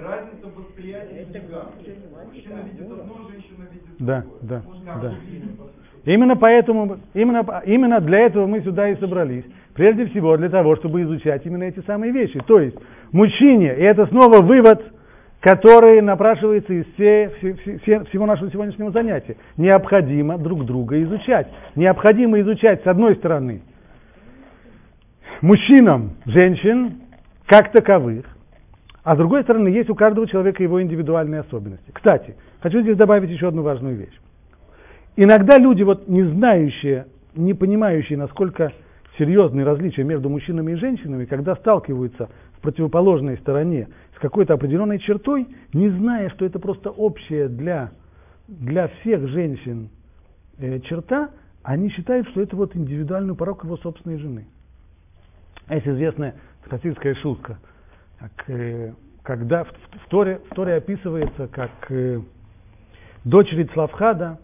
[0.00, 1.26] Разница в восприятии
[2.24, 4.62] Мужчина видит одно, женщина видит да, Да,
[5.02, 5.14] да.
[6.04, 9.44] Именно поэтому, именно, именно для этого мы сюда и собрались.
[9.74, 12.40] Прежде всего для того, чтобы изучать именно эти самые вещи.
[12.46, 12.76] То есть
[13.12, 14.82] мужчине, и это снова вывод,
[15.40, 19.36] который напрашивается из все, все, все, всего нашего сегодняшнего занятия.
[19.56, 21.48] Необходимо друг друга изучать.
[21.76, 23.62] Необходимо изучать, с одной стороны,
[25.40, 27.00] мужчинам, женщин,
[27.46, 28.26] как таковых,
[29.04, 31.90] а с другой стороны, есть у каждого человека его индивидуальные особенности.
[31.92, 34.16] Кстати, хочу здесь добавить еще одну важную вещь.
[35.16, 38.72] Иногда люди, вот не знающие, не понимающие, насколько
[39.18, 45.46] серьезные различия между мужчинами и женщинами, когда сталкиваются в противоположной стороне с какой-то определенной чертой,
[45.72, 47.90] не зная, что это просто общая для,
[48.48, 49.90] для всех женщин
[50.58, 51.30] э, черта,
[51.62, 54.46] они считают, что это вот индивидуальный порог его собственной жены.
[55.68, 56.34] Есть известная
[56.68, 57.58] хасидская шутка–
[58.22, 58.92] как, э,
[59.22, 62.20] когда в, в, Торе, в Торе описывается, как э,
[63.24, 64.38] дочери Цлавхада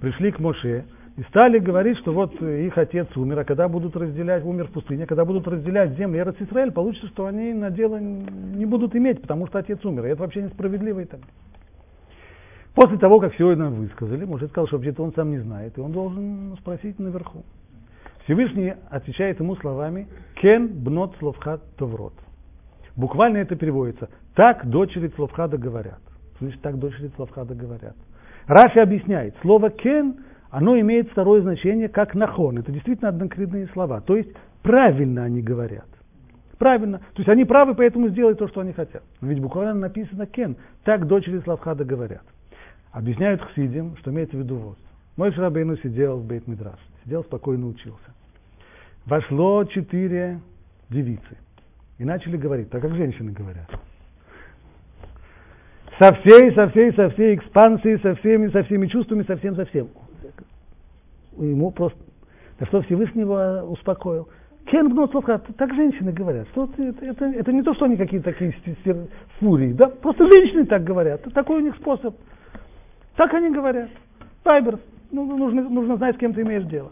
[0.00, 0.84] пришли к Моше
[1.16, 5.06] и стали говорить, что вот их отец умер, а когда будут разделять, умер в пустыне,
[5.06, 9.46] когда будут разделять земли Эрец Израиль, получится, что они на дело не будут иметь, потому
[9.46, 10.06] что отец умер.
[10.06, 11.20] И это вообще несправедливо и так.
[12.74, 15.80] После того, как все это высказали, может сказал, что вообще-то он сам не знает, и
[15.80, 17.44] он должен спросить наверху.
[18.24, 22.14] Всевышний отвечает ему словами «Кен бнот словхат товрот».
[22.96, 26.00] Буквально это переводится «Так дочери Славхада говорят».
[26.40, 27.96] Значит, так дочери Славхада говорят.
[28.46, 30.16] Раши объясняет, слово «кен»
[30.50, 32.58] оно имеет второе значение как нахон.
[32.58, 34.02] Это действительно однокритные слова.
[34.02, 34.30] То есть
[34.62, 35.86] правильно они говорят.
[36.58, 36.98] Правильно.
[36.98, 39.02] То есть они правы, поэтому сделают то, что они хотят.
[39.22, 40.56] Но ведь буквально написано кен.
[40.84, 42.22] Так дочери Славхада говорят.
[42.92, 44.78] Объясняют хсидим, что имеется в виду вот.
[45.16, 46.78] Мой Шрабейну сидел в Бейт Мидраш.
[47.02, 48.14] Сидел, спокойно учился.
[49.06, 50.38] Вошло четыре
[50.90, 51.38] девицы.
[51.98, 53.68] И начали говорить, так как женщины говорят.
[56.02, 59.64] Со всей, со всей, со всей экспансией, со всеми, со всеми чувствами, со всем, со
[59.66, 59.88] всем.
[61.38, 61.96] Ему просто,
[62.58, 64.28] да что Всевышнего успокоил.
[64.66, 66.48] Кен Бнуцловха, так женщины говорят.
[66.48, 68.52] Что это, это, это не то, что они какие-то такие
[69.38, 69.86] фурии, да?
[69.86, 71.22] Просто женщины так говорят.
[71.34, 72.16] Такой у них способ.
[73.14, 73.88] Так они говорят.
[74.42, 74.80] Вайбер.
[75.12, 76.90] Ну, нужно, нужно знать, с кем ты имеешь дело.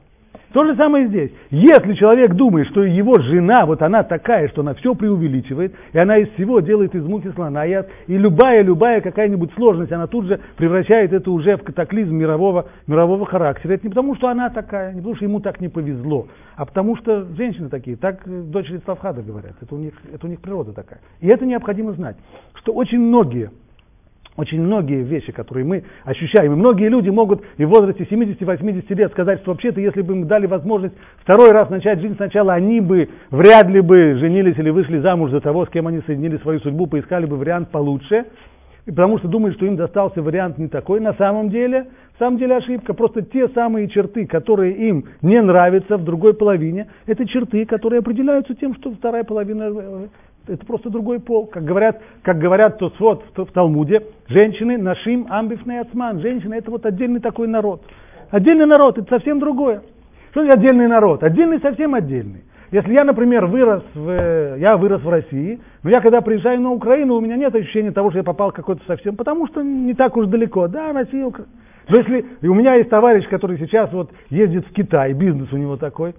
[0.53, 1.31] То же самое здесь.
[1.51, 6.17] Если человек думает, что его жена, вот она такая, что она все преувеличивает, и она
[6.17, 11.31] из всего делает из мухи слона, и любая-любая какая-нибудь сложность, она тут же превращает это
[11.31, 13.75] уже в катаклизм мирового, мирового характера.
[13.75, 16.27] Это не потому, что она такая, не потому, что ему так не повезло,
[16.57, 20.41] а потому что женщины такие, так дочери Славхада говорят, это у них, это у них
[20.41, 21.01] природа такая.
[21.21, 22.17] И это необходимо знать,
[22.55, 23.51] что очень многие
[24.37, 29.13] очень многие вещи, которые мы ощущаем, и многие люди могут и в возрасте 70-80 лет
[29.13, 33.09] сказать, что вообще-то, если бы им дали возможность второй раз начать жизнь сначала, они бы
[33.31, 36.87] вряд ли бы женились или вышли замуж за того, с кем они соединили свою судьбу,
[36.87, 38.27] поискали бы вариант получше,
[38.87, 41.01] потому что думают, что им достался вариант не такой.
[41.01, 42.95] На самом деле, в самом деле ошибка.
[42.95, 48.55] Просто те самые черты, которые им не нравятся в другой половине, это черты, которые определяются
[48.55, 50.09] тем, что вторая половина
[50.47, 51.47] это просто другой пол.
[51.47, 56.21] Как говорят, как говорят то вот в, в Талмуде, женщины нашим амбифный ацман.
[56.21, 57.83] Женщины это вот отдельный такой народ.
[58.31, 59.83] Отдельный народ, это совсем другое.
[60.31, 61.23] Что это отдельный народ?
[61.23, 62.43] Отдельный совсем отдельный.
[62.71, 67.17] Если я, например, вырос в, я вырос в России, но я когда приезжаю на Украину,
[67.17, 70.27] у меня нет ощущения того, что я попал какой-то совсем, потому что не так уж
[70.27, 70.69] далеко.
[70.69, 71.51] Да, Россия, Украина.
[71.89, 75.77] Если, и у меня есть товарищ, который сейчас вот ездит в Китай, бизнес у него
[75.77, 76.15] такой,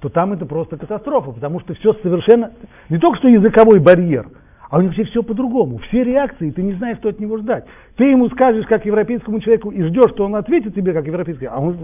[0.00, 2.52] то там это просто катастрофа, потому что все совершенно,
[2.88, 4.28] не только что языковой барьер,
[4.70, 5.78] а у них все, все по-другому.
[5.78, 7.64] Все реакции, ты не знаешь, что от него ждать.
[7.96, 11.58] Ты ему скажешь, как европейскому человеку, и ждешь, что он ответит тебе, как европейский, а
[11.58, 11.76] он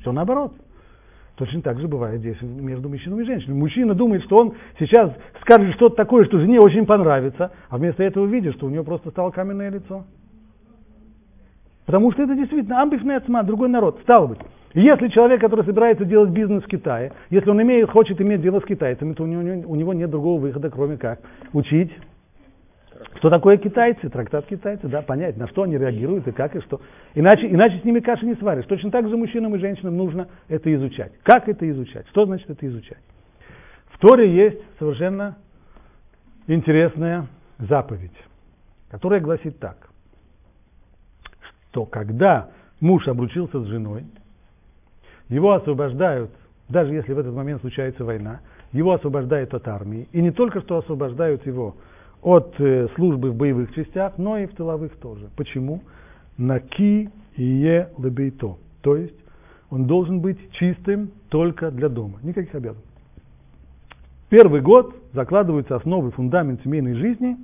[0.00, 0.52] все наоборот.
[1.36, 3.54] Точно так же бывает здесь между мужчиной и женщиной.
[3.54, 8.26] Мужчина думает, что он сейчас скажет что-то такое, что жене очень понравится, а вместо этого
[8.26, 10.04] видит, что у него просто стало каменное лицо.
[11.84, 14.00] Потому что это действительно амбифный отсма, другой народ.
[14.02, 14.38] Стало быть,
[14.82, 18.64] если человек, который собирается делать бизнес в Китае, если он имеет, хочет иметь дело с
[18.64, 21.20] китайцами, то у него, у него нет другого выхода, кроме как
[21.54, 21.90] учить,
[23.16, 26.82] что такое китайцы, трактат китайцы, да, понять, на что они реагируют и как и что.
[27.14, 28.66] Иначе, иначе с ними каши не сваришь.
[28.66, 31.12] Точно так же мужчинам и женщинам нужно это изучать.
[31.22, 32.06] Как это изучать?
[32.08, 33.02] Что значит это изучать?
[33.92, 35.38] В Торе есть совершенно
[36.46, 38.12] интересная заповедь,
[38.90, 39.88] которая гласит так,
[41.70, 42.50] что когда
[42.80, 44.04] муж обручился с женой,
[45.28, 46.30] его освобождают,
[46.68, 48.40] даже если в этот момент случается война,
[48.72, 50.08] его освобождают от армии.
[50.12, 51.76] И не только что освобождают его
[52.22, 55.28] от э, службы в боевых частях, но и в тыловых тоже.
[55.36, 55.82] Почему?
[56.36, 58.56] Наки и е лебейто.
[58.82, 59.16] То есть
[59.70, 62.18] он должен быть чистым только для дома.
[62.22, 62.90] Никаких обязанностей.
[64.28, 67.36] Первый год закладываются основы, фундамент семейной жизни.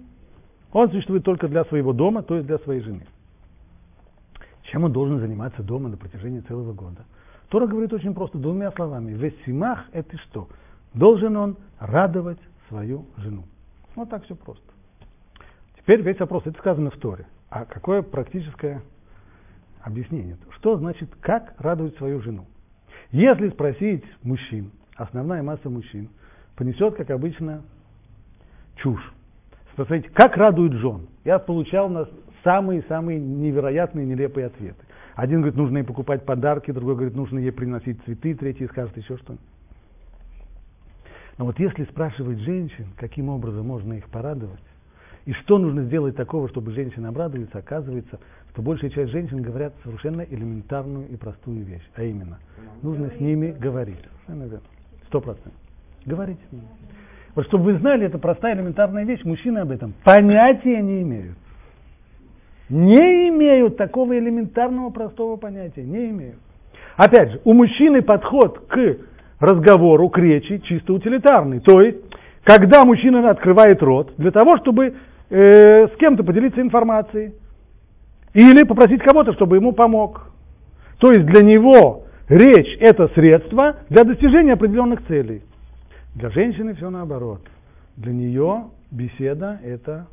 [0.73, 3.07] Он существует только для своего дома, то есть для своей жены.
[4.65, 7.05] Чем он должен заниматься дома на протяжении целого года?
[7.53, 9.13] Тора говорит очень просто, двумя словами.
[9.13, 10.49] Весимах– это что?
[10.95, 12.39] Должен он радовать
[12.69, 13.45] свою жену.
[13.95, 14.65] Вот так все просто.
[15.77, 17.27] Теперь весь вопрос, это сказано в Торе.
[17.51, 18.81] А какое практическое
[19.83, 20.39] объяснение?
[20.57, 22.47] Что значит, как радовать свою жену?
[23.11, 26.09] Если спросить мужчин, основная масса мужчин
[26.57, 27.61] понесет, как обычно,
[28.77, 29.13] чушь.
[29.75, 31.07] Спросить, как радуют жен?
[31.23, 32.09] Я получал на
[32.45, 34.82] самые-самые невероятные, нелепые ответы.
[35.15, 39.17] Один говорит, нужно ей покупать подарки, другой говорит, нужно ей приносить цветы, третий скажет еще
[39.19, 39.45] что-нибудь.
[41.39, 44.61] Но вот если спрашивать женщин, каким образом можно их порадовать,
[45.25, 48.19] и что нужно сделать такого, чтобы женщина обрадуется, оказывается,
[48.51, 52.39] что большая часть женщин говорят совершенно элементарную и простую вещь, а именно,
[52.83, 54.03] нужно с ними говорить.
[55.07, 55.53] Сто процентов.
[56.05, 56.67] Говорить с ними.
[57.35, 61.37] Вот чтобы вы знали, это простая элементарная вещь, мужчины об этом понятия не имеют
[62.73, 66.39] не имеют такого элементарного простого понятия, не имеют.
[66.97, 68.97] Опять же, у мужчины подход к
[69.41, 71.61] разговору, к речи чисто утилитарный.
[71.61, 71.99] То есть,
[72.45, 74.95] когда мужчина открывает рот для того, чтобы
[75.29, 77.35] э, с кем-то поделиться информацией
[78.33, 80.31] или попросить кого-то, чтобы ему помог.
[80.99, 85.43] То есть для него речь это средство для достижения определенных целей.
[86.15, 87.43] Для женщины все наоборот.
[87.99, 90.07] Для нее беседа это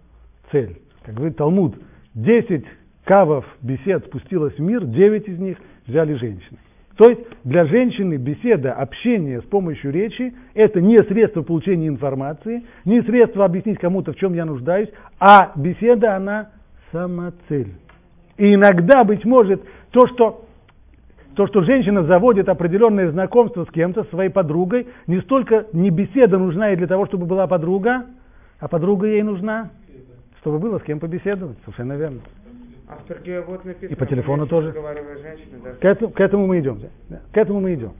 [0.52, 0.82] цель.
[1.06, 1.76] Как говорит Талмуд,
[2.22, 2.66] 10
[3.06, 5.58] кавов бесед спустилось в мир, 9 из них
[5.88, 6.58] взяли женщины.
[6.98, 13.02] То есть для женщины беседа, общение с помощью речи– это не средство получения информации, не
[13.04, 16.50] средство объяснить кому-то, в чем я нуждаюсь, а беседа, она
[16.92, 17.72] самоцель.
[18.38, 20.46] И иногда, быть может, то, что,
[21.36, 26.68] то, что женщина заводит определенное знакомство с кем-то, своей подругой, не столько не беседа нужна
[26.68, 28.08] ей для того, чтобы была подруга,
[28.60, 29.70] а подруга ей нужна,
[30.40, 31.58] чтобы было с кем побеседовать.
[31.62, 32.22] Совершенно верно.
[32.88, 34.74] А в Перге вот написано, И по телефону тоже.
[34.74, 36.82] К этому, к этому мы идем.
[37.10, 37.20] Да?
[37.32, 37.94] К этому мы идем.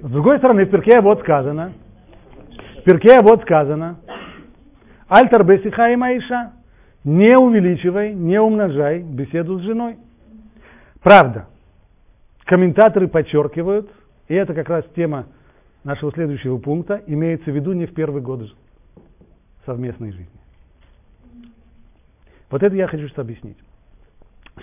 [0.00, 1.72] С другой стороны, в Перке вот сказано,
[2.78, 3.98] в Перке вот сказано,
[5.08, 6.52] Альтар бесиха и маиша,
[7.04, 9.96] не увеличивай, не умножай беседу с женой.
[11.02, 11.46] Правда,
[12.44, 13.90] комментаторы подчеркивают,
[14.28, 15.26] и это как раз тема
[15.84, 18.52] нашего следующего пункта, имеется в виду не в первый год
[19.64, 20.28] совместной жизни.
[22.50, 23.56] Вот это я хочу что объяснить.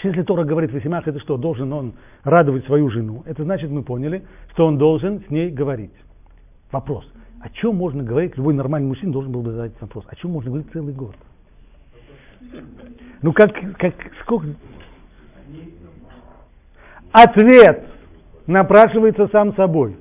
[0.01, 4.23] Если Тора говорит Васимах, это что, должен он радовать свою жену, это значит, мы поняли,
[4.51, 5.93] что он должен с ней говорить.
[6.71, 7.05] Вопрос,
[7.41, 10.49] о чем можно говорить, любой нормальный мужчина должен был бы задать вопрос, о чем можно
[10.49, 11.15] говорить целый год?
[13.21, 14.47] Ну как, как, сколько?
[17.11, 17.85] Ответ
[18.47, 19.95] напрашивается сам собой.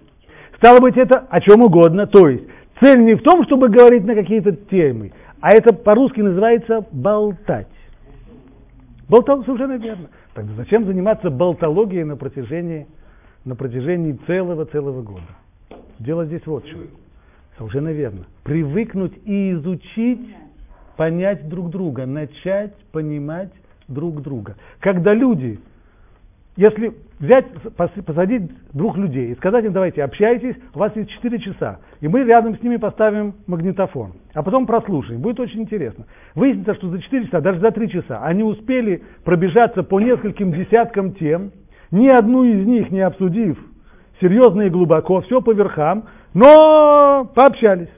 [0.56, 2.44] Стало быть, это о чем угодно, то есть
[2.80, 7.68] цель не в том, чтобы говорить на какие-то темы, а это по-русски называется болтать.
[9.08, 10.08] Болтал совершенно верно.
[10.34, 12.86] Тогда зачем заниматься болтологией на протяжении,
[13.44, 15.26] на протяжении целого-целого года?
[15.98, 16.86] Дело здесь вот в чем.
[17.58, 18.26] Совершенно верно.
[18.42, 20.34] Привыкнуть и изучить,
[20.96, 23.52] понять друг друга, начать понимать
[23.88, 24.56] друг друга.
[24.80, 25.60] Когда люди,
[26.56, 27.46] если взять,
[27.76, 32.08] пос- посадить двух людей и сказать им, давайте, общайтесь, у вас есть 4 часа, и
[32.08, 36.06] мы рядом с ними поставим магнитофон, а потом прослушаем, будет очень интересно.
[36.34, 41.14] Выяснится, что за 4 часа, даже за 3 часа, они успели пробежаться по нескольким десяткам
[41.14, 41.52] тем,
[41.90, 43.58] ни одну из них не обсудив
[44.22, 47.90] серьезно и глубоко, все по верхам, но пообщались.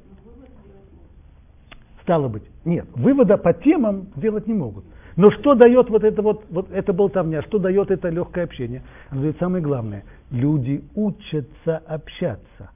[2.03, 4.85] Стало быть, нет, вывода по темам делать не могут.
[5.17, 8.83] Но что дает вот это вот, вот это болтовня, что дает это легкое общение?
[9.11, 10.05] Оно дает самое главное.
[10.31, 12.71] Люди учатся общаться.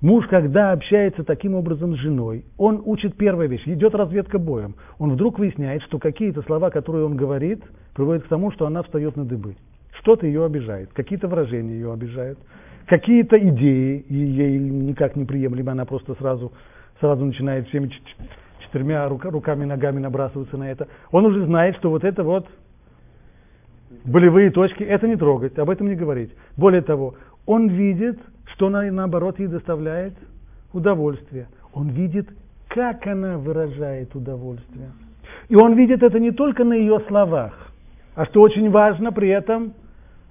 [0.00, 4.76] Муж, когда общается таким образом с женой, он учит первая вещь, идет разведка боем.
[4.98, 7.64] Он вдруг выясняет, что какие-то слова, которые он говорит,
[7.94, 9.56] приводят к тому, что она встает на дыбы.
[10.00, 12.38] Что-то ее обижает, какие-то выражения ее обижают,
[12.86, 16.52] какие-то идеи ей никак не приемлемы, она просто сразу,
[17.00, 17.90] сразу начинает всеми
[18.68, 20.88] четырьмя рука- руками, ногами набрасываться на это.
[21.10, 22.46] Он уже знает, что вот это вот
[24.04, 26.32] болевые точки, это не трогать, об этом не говорить.
[26.56, 27.14] Более того,
[27.46, 28.18] он видит,
[28.54, 30.14] что на, наоборот ей доставляет
[30.72, 31.48] удовольствие.
[31.72, 32.28] Он видит,
[32.68, 34.90] как она выражает удовольствие.
[35.48, 37.72] И он видит это не только на ее словах,
[38.14, 39.72] а что очень важно, при этом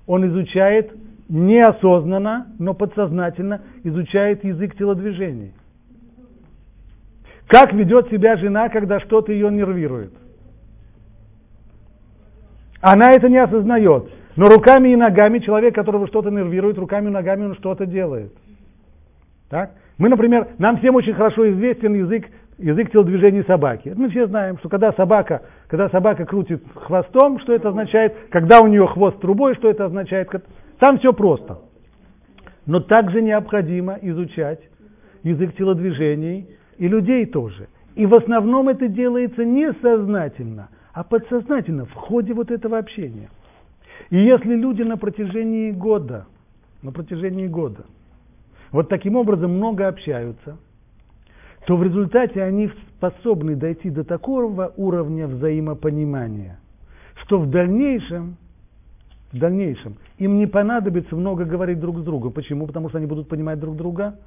[0.05, 0.91] он изучает
[1.29, 5.53] неосознанно, но подсознательно изучает язык телодвижений.
[7.47, 10.13] Как ведет себя жена, когда что-то ее нервирует?
[12.81, 14.09] Она это не осознает.
[14.35, 18.31] Но руками и ногами человек, которого что-то нервирует, руками и ногами он что-то делает.
[19.49, 19.71] Так?
[19.97, 22.27] Мы, например, нам всем очень хорошо известен язык,
[22.59, 23.93] язык телодвижений собаки.
[23.95, 28.67] Мы все знаем, что когда собака, когда собака крутит хвостом, что это означает, когда у
[28.67, 30.29] нее хвост трубой, что это означает.
[30.79, 31.59] Там все просто.
[32.67, 34.59] Но также необходимо изучать
[35.23, 37.67] язык телодвижений и людей тоже.
[37.95, 43.29] И в основном это делается не сознательно, а подсознательно в ходе вот этого общения.
[44.09, 46.27] И если люди на протяжении года,
[46.81, 47.85] на протяжении года,
[48.71, 50.57] вот таким образом много общаются,
[51.65, 56.59] то в результате они способны дойти до такого уровня взаимопонимания,
[57.23, 58.37] что в дальнейшем,
[59.33, 62.31] в дальнейшем им не понадобится много говорить друг с другом.
[62.31, 62.67] Почему?
[62.67, 64.19] Потому что они будут понимать друг друга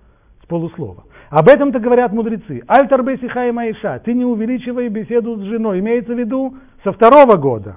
[0.43, 1.05] с полуслова.
[1.31, 2.63] Об этом-то говорят мудрецы.
[2.67, 4.01] Альтар бесиха и маиша.
[4.05, 5.79] Ты не увеличивай беседу с женой.
[5.79, 7.77] Имеется в виду со второго года.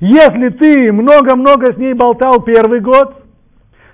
[0.00, 3.22] Если ты много-много с ней болтал первый год,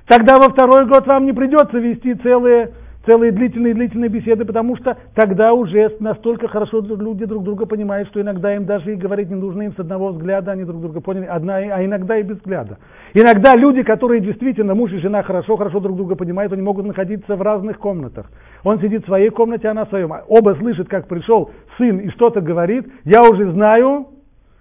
[0.06, 2.72] тогда во второй год вам не придется вести целые,
[3.06, 8.54] целые длительные-длительные беседы, потому что тогда уже настолько хорошо люди друг друга понимают, что иногда
[8.54, 11.56] им даже и говорить не нужно, им с одного взгляда они друг друга поняли, одна,
[11.56, 12.78] а иногда и без взгляда.
[13.14, 17.42] Иногда люди, которые действительно муж и жена хорошо-хорошо друг друга понимают, они могут находиться в
[17.42, 18.30] разных комнатах.
[18.64, 20.12] Он сидит в своей комнате, она в своем.
[20.28, 22.86] Оба слышат, как пришел сын и что-то говорит.
[23.04, 24.08] Я уже знаю,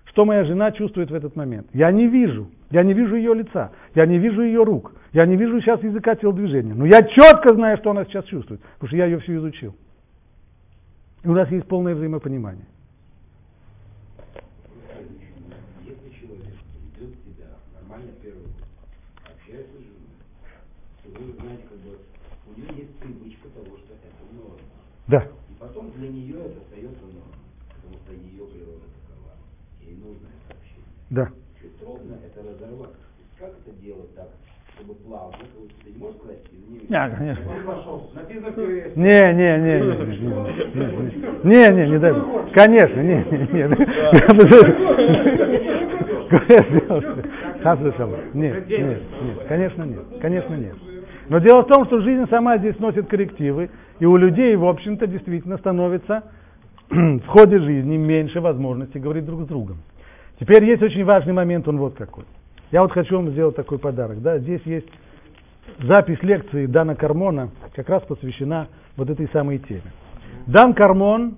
[0.06, 1.68] что моя жена чувствует в этот момент?
[1.74, 2.48] Я не вижу.
[2.70, 3.72] Я не вижу ее лица.
[3.96, 4.94] Я не вижу ее рук.
[5.14, 6.74] Я не вижу сейчас языка телодвижения.
[6.74, 9.76] Но я четко знаю, что она сейчас чувствует, потому что я ее всю изучил.
[11.24, 12.66] И у нас есть полное взаимопонимание.
[25.12, 25.28] Да.
[25.50, 29.36] И потом для нее это остается нормой, потому что ее природа такова.
[29.82, 30.88] Ей нужно это общение.
[31.10, 31.30] Да.
[31.60, 32.94] Чуть трудно это разорвать.
[32.94, 34.30] То есть как это делать так,
[34.82, 35.38] чтобы плавно,
[35.84, 37.44] ты не можешь сказать, извини, Да, конечно.
[38.96, 40.86] Не, не, не, не, не,
[41.44, 42.52] не, не, не, дай бог.
[42.54, 43.68] Конечно, не, не, не.
[48.34, 49.02] Нет, нет, нет,
[49.48, 50.76] конечно нет, конечно нет.
[51.30, 53.70] Но дело в том, что жизнь сама здесь носит коррективы,
[54.00, 56.24] и у людей, в общем-то, действительно становится
[56.90, 59.78] в ходе жизни меньше возможностей говорить друг с другом.
[60.40, 62.24] Теперь есть очень важный момент, он вот какой.
[62.72, 64.22] Я вот хочу вам сделать такой подарок.
[64.22, 64.88] Да, здесь есть
[65.80, 69.92] запись лекции Дана Кармона, как раз посвящена вот этой самой теме.
[70.48, 71.36] Дан Кармон,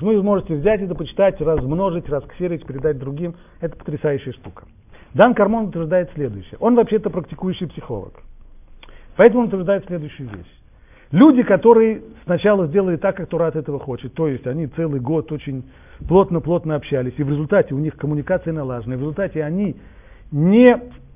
[0.00, 3.36] вы можете взять это, почитать, размножить, расксерить, передать другим.
[3.60, 4.64] Это потрясающая штука.
[5.14, 6.56] Дан Кармон утверждает следующее.
[6.58, 8.14] Он вообще-то практикующий психолог.
[9.16, 10.60] Поэтому он утверждает следующую вещь.
[11.12, 15.30] Люди, которые сначала сделали так, как Тура от этого хочет, то есть они целый год
[15.30, 15.62] очень
[16.08, 19.76] плотно-плотно общались, и в результате у них коммуникация налажена, и в результате они
[20.34, 20.66] не,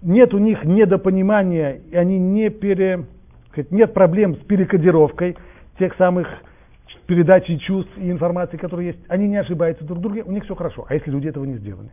[0.01, 3.05] нет у них недопонимания, и они не пере,
[3.71, 5.37] нет проблем с перекодировкой
[5.77, 6.29] тех самых
[7.09, 10.55] передачи чувств и информации, которые есть, они не ошибаются друг в друге, у них все
[10.55, 10.87] хорошо.
[10.89, 11.91] А если люди этого не сделали?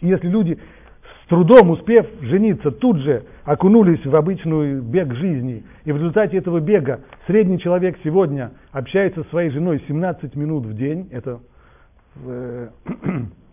[0.00, 0.58] И если люди
[1.24, 6.60] с трудом успев жениться, тут же окунулись в обычную бег жизни, и в результате этого
[6.60, 11.40] бега средний человек сегодня общается со своей женой 17 минут в день, это
[12.24, 12.68] э,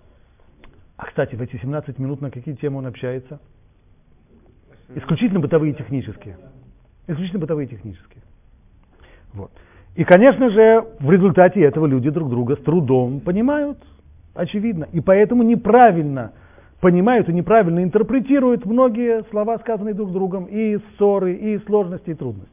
[0.98, 3.40] а, кстати, в эти 17 минут на какие темы он общается?
[4.96, 6.38] Исключительно бытовые и технические.
[7.08, 8.24] Исключительно бытовые и технические.
[9.34, 9.52] Вот.
[9.96, 13.78] И, конечно же, в результате этого люди друг друга с трудом понимают,
[14.34, 14.88] очевидно.
[14.92, 16.34] И поэтому неправильно
[16.80, 22.52] понимают и неправильно интерпретируют многие слова, сказанные друг другом, и ссоры, и сложности, и трудности.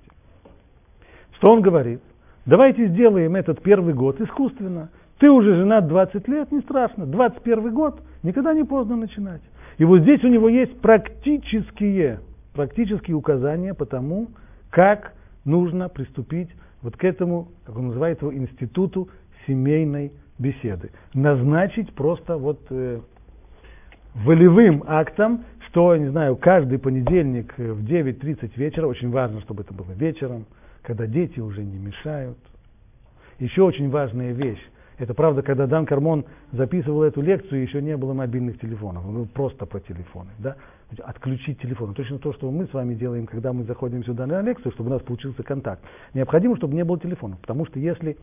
[1.32, 2.00] Что он говорит?
[2.46, 4.90] Давайте сделаем этот первый год искусственно.
[5.20, 7.04] Ты уже женат 20 лет, не страшно.
[7.04, 9.42] 21 год, никогда не поздно начинать.
[9.76, 12.20] И вот здесь у него есть практические,
[12.54, 14.28] практические указания по тому,
[14.70, 15.12] как
[15.44, 16.48] нужно приступить
[16.80, 19.10] вот к этому, как он называет его, институту
[19.46, 20.90] семейной беседы.
[21.12, 23.00] Назначить просто вот э,
[24.14, 29.92] волевым актом, что, не знаю, каждый понедельник в 9.30 вечера, очень важно, чтобы это было
[29.92, 30.46] вечером,
[30.80, 32.38] когда дети уже не мешают.
[33.38, 34.60] Еще очень важная вещь.
[35.00, 39.26] Это правда, когда Дан Кармон записывал эту лекцию, еще не было мобильных телефонов, он был
[39.26, 40.28] просто по телефону.
[40.38, 40.56] Да?
[41.02, 41.94] Отключить телефон.
[41.94, 44.92] Точно то, что мы с вами делаем, когда мы заходим сюда на лекцию, чтобы у
[44.92, 45.82] нас получился контакт.
[46.12, 47.38] Необходимо, чтобы не было телефона.
[47.40, 48.18] Потому что если,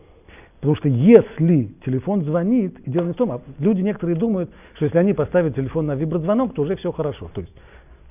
[0.60, 4.84] потому что если телефон звонит, и дело не в том, а люди некоторые думают, что
[4.84, 7.28] если они поставят телефон на виброзвонок, то уже все хорошо.
[7.34, 7.52] То есть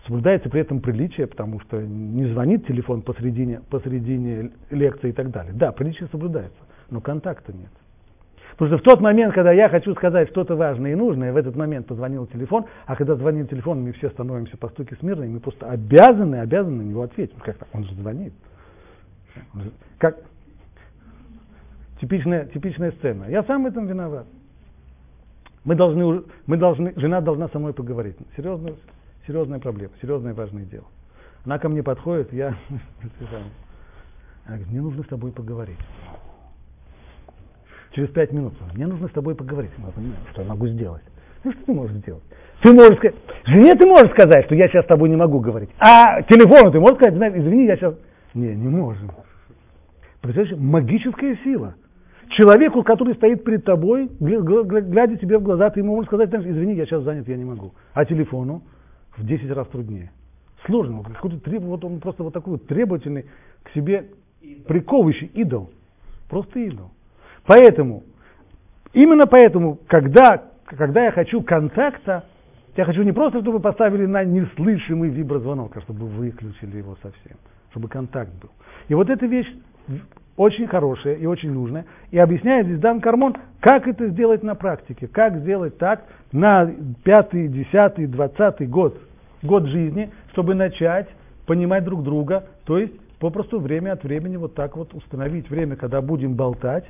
[0.06, 5.54] соблюдается при этом приличие, потому что не звонит телефон посредине, посредине лекции и так далее.
[5.54, 7.72] Да, приличие соблюдается, но контакта нет.
[8.58, 11.56] Потому что в тот момент, когда я хочу сказать что-то важное и нужное, в этот
[11.56, 15.40] момент позвонил телефон, а когда звонит телефон, мы все становимся по стуке смирно, и мы
[15.40, 17.36] просто обязаны, обязаны на него ответить.
[17.38, 17.68] Ну, как так?
[17.74, 18.34] Он же звонит.
[20.00, 20.18] Как
[22.02, 23.26] типичная, типичная сцена.
[23.30, 24.26] Я сам в этом виноват.
[25.64, 28.18] Мы должны, мы должны, жена должна со мной поговорить.
[28.36, 28.74] Серьезная,
[29.28, 30.86] серьезная проблема, серьезное важное дело.
[31.46, 32.58] Она ко мне подходит, я...
[34.48, 35.78] Она говорит, мне нужно с тобой поговорить
[37.98, 38.54] через пять минут.
[38.76, 39.72] Мне нужно с тобой поговорить.
[39.80, 41.02] Я понимаю, что я могу сделать.
[41.44, 42.24] Ну, что ты можешь сделать?
[42.62, 43.16] Ты можешь сказать,
[43.46, 45.70] жене ты можешь сказать, что я сейчас с тобой не могу говорить.
[45.80, 47.96] А телефону ты можешь сказать, извини, я сейчас...
[48.36, 49.12] Не, не можем.
[50.22, 51.74] Представляешь, магическая сила.
[52.38, 56.86] Человеку, который стоит перед тобой, глядя тебе в глаза, ты ему можешь сказать, извини, я
[56.86, 57.74] сейчас занят, я не могу.
[57.94, 58.62] А телефону
[59.16, 60.12] в 10 раз труднее.
[60.68, 61.04] Сложно.
[61.04, 63.26] Вот, вот он просто вот такой вот требовательный
[63.64, 64.10] к себе
[64.68, 65.72] приковывающий идол.
[66.30, 66.92] Просто идол.
[67.48, 68.04] Поэтому,
[68.94, 72.26] именно поэтому, когда, когда я хочу контакта,
[72.76, 77.38] я хочу не просто, чтобы поставили на неслышимый виброзвонок, а чтобы выключили его совсем,
[77.72, 78.50] чтобы контакт был.
[78.90, 79.48] И вот эта вещь
[80.36, 81.86] очень хорошее и очень нужное.
[82.12, 86.70] И объясняет здесь Дан Кармон, как это сделать на практике, как сделать так на
[87.04, 89.02] пятый, десятый, двадцатый год,
[89.42, 91.08] год жизни, чтобы начать
[91.48, 96.02] понимать друг друга, то есть попросту время от времени вот так вот установить время, когда
[96.02, 96.86] будем болтать,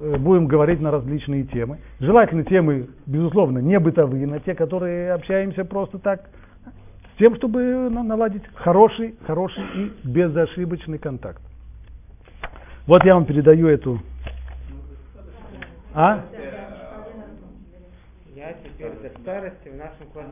[0.00, 1.78] будем говорить на различные темы.
[2.00, 6.30] Желательно темы, безусловно, не бытовые, на те, которые общаемся просто так,
[7.14, 11.42] с тем, чтобы наладить хороший, хороший и безошибочный контакт.
[12.86, 14.00] Вот я вам передаю эту.
[15.92, 16.24] А?
[18.34, 20.30] Я теперь до старости в нашем классе.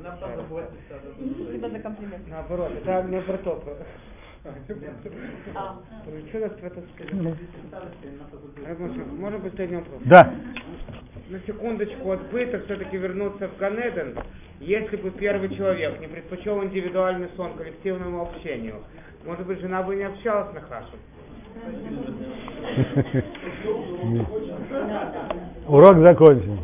[2.30, 3.20] Наоборот, это мне
[6.94, 7.36] сказать?
[9.18, 10.00] Можно последний вопрос?
[10.04, 10.32] Да.
[11.30, 14.16] На секундочку от быта все-таки вернуться в Ганеден,
[14.60, 18.76] если бы первый человек не предпочел индивидуальный сон коллективному общению,
[19.24, 20.96] может быть, жена бы не общалась на Хашу?
[25.68, 26.58] Урок закончен.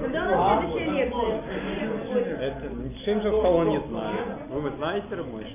[0.00, 1.42] Когда у нас следующая лекция?
[2.40, 2.68] Это
[3.04, 4.25] Шимшин сказал, он не знает.
[4.66, 5.46] Вы знаете, Рамыш?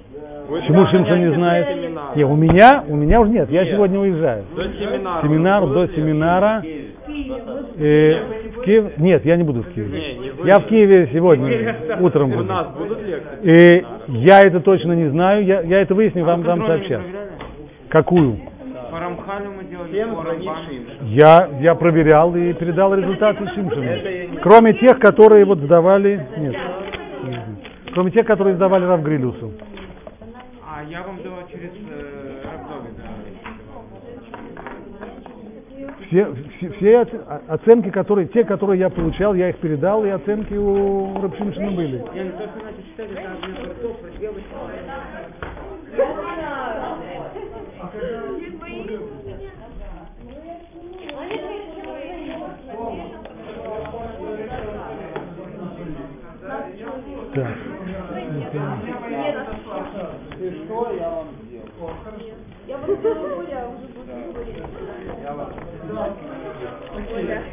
[0.47, 1.67] Вы Почему Шимшин не знает?
[1.67, 2.15] Семинар.
[2.15, 3.73] Не, у меня, у меня уже нет, я Нет.
[3.73, 4.45] сегодня уезжаю.
[4.55, 5.21] До семинара.
[5.21, 6.63] Семинар, до семинара.
[6.63, 8.23] Э,
[8.55, 8.97] в Киев?
[8.99, 10.13] Нет, я не буду в Не, Киеве.
[10.17, 10.47] не вы.
[10.47, 12.45] Я в Киеве сегодня утром У буду.
[12.45, 13.83] нас будут лекции?
[13.83, 13.85] И
[14.19, 17.01] я это точно не знаю, я, я это выясню, вам дам не сообщать.
[17.89, 18.37] Какую?
[18.91, 20.05] По Рамхалю мы делали.
[21.01, 24.39] Я, я проверял и передал результаты Шимшину.
[24.41, 26.25] Кроме тех, которые вот сдавали...
[26.37, 26.55] Нет.
[27.93, 29.51] Кроме тех, которые сдавали Равгрилюсу.
[30.65, 33.03] А я вам давал через э, Равдови, да.
[36.07, 37.01] Все, все, все
[37.47, 42.03] оценки, которые, те, которые я получал, я их передал, и оценки у Рабшимшина были.
[42.13, 43.09] Я не начал читать.
[57.33, 57.60] Так.
[63.03, 64.57] Я вот сделаю, Оля уже буду говорить.
[67.13, 67.43] Оля.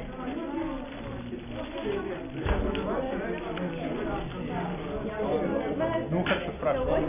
[6.11, 7.03] Ну, хорошо, спрашивай.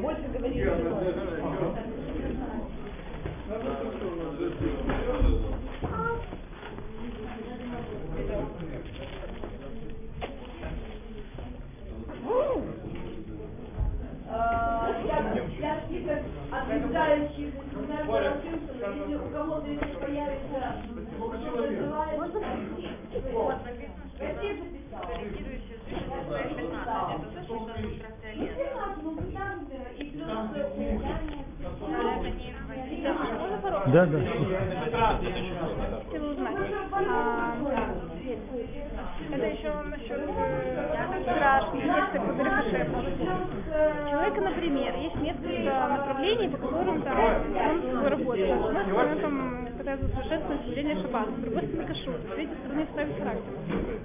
[0.00, 0.62] Больше говорить.
[15.64, 16.24] для спикеров,
[16.94, 20.60] отвечающих государственного Симпсона, если у кого-то еще появится,
[21.10, 21.26] что
[21.56, 22.40] называется,
[24.20, 25.14] Россия записала.
[29.02, 29.68] Ну, там,
[29.98, 30.68] и плюс, э,
[33.86, 34.18] Да, да.
[36.04, 36.56] хотела узнать.
[36.92, 37.56] А,
[39.32, 42.92] это еще насчет э, страшных, если по Рикошету.
[42.94, 43.63] У
[44.08, 48.60] человека, например, есть несколько направлений, по которым там он работает.
[48.60, 52.86] С одной стороны, там пытается совершенствовать соблюдение шаббата, с другой стороны, кашрут, с третьей стороны,
[52.92, 53.52] ставить характер.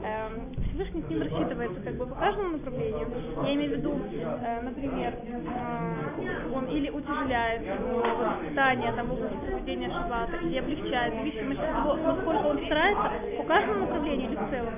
[0.03, 3.07] Эм, Всевышний с ним рассчитывается как бы по каждому направлению.
[3.43, 9.37] Я имею в виду, э, например, э, он или утяжеляет его воспитание там, в области
[9.45, 14.35] соблюдения шаббата, или облегчает, в зависимости от того, насколько он старается, по каждому направлению или
[14.35, 14.73] в целом.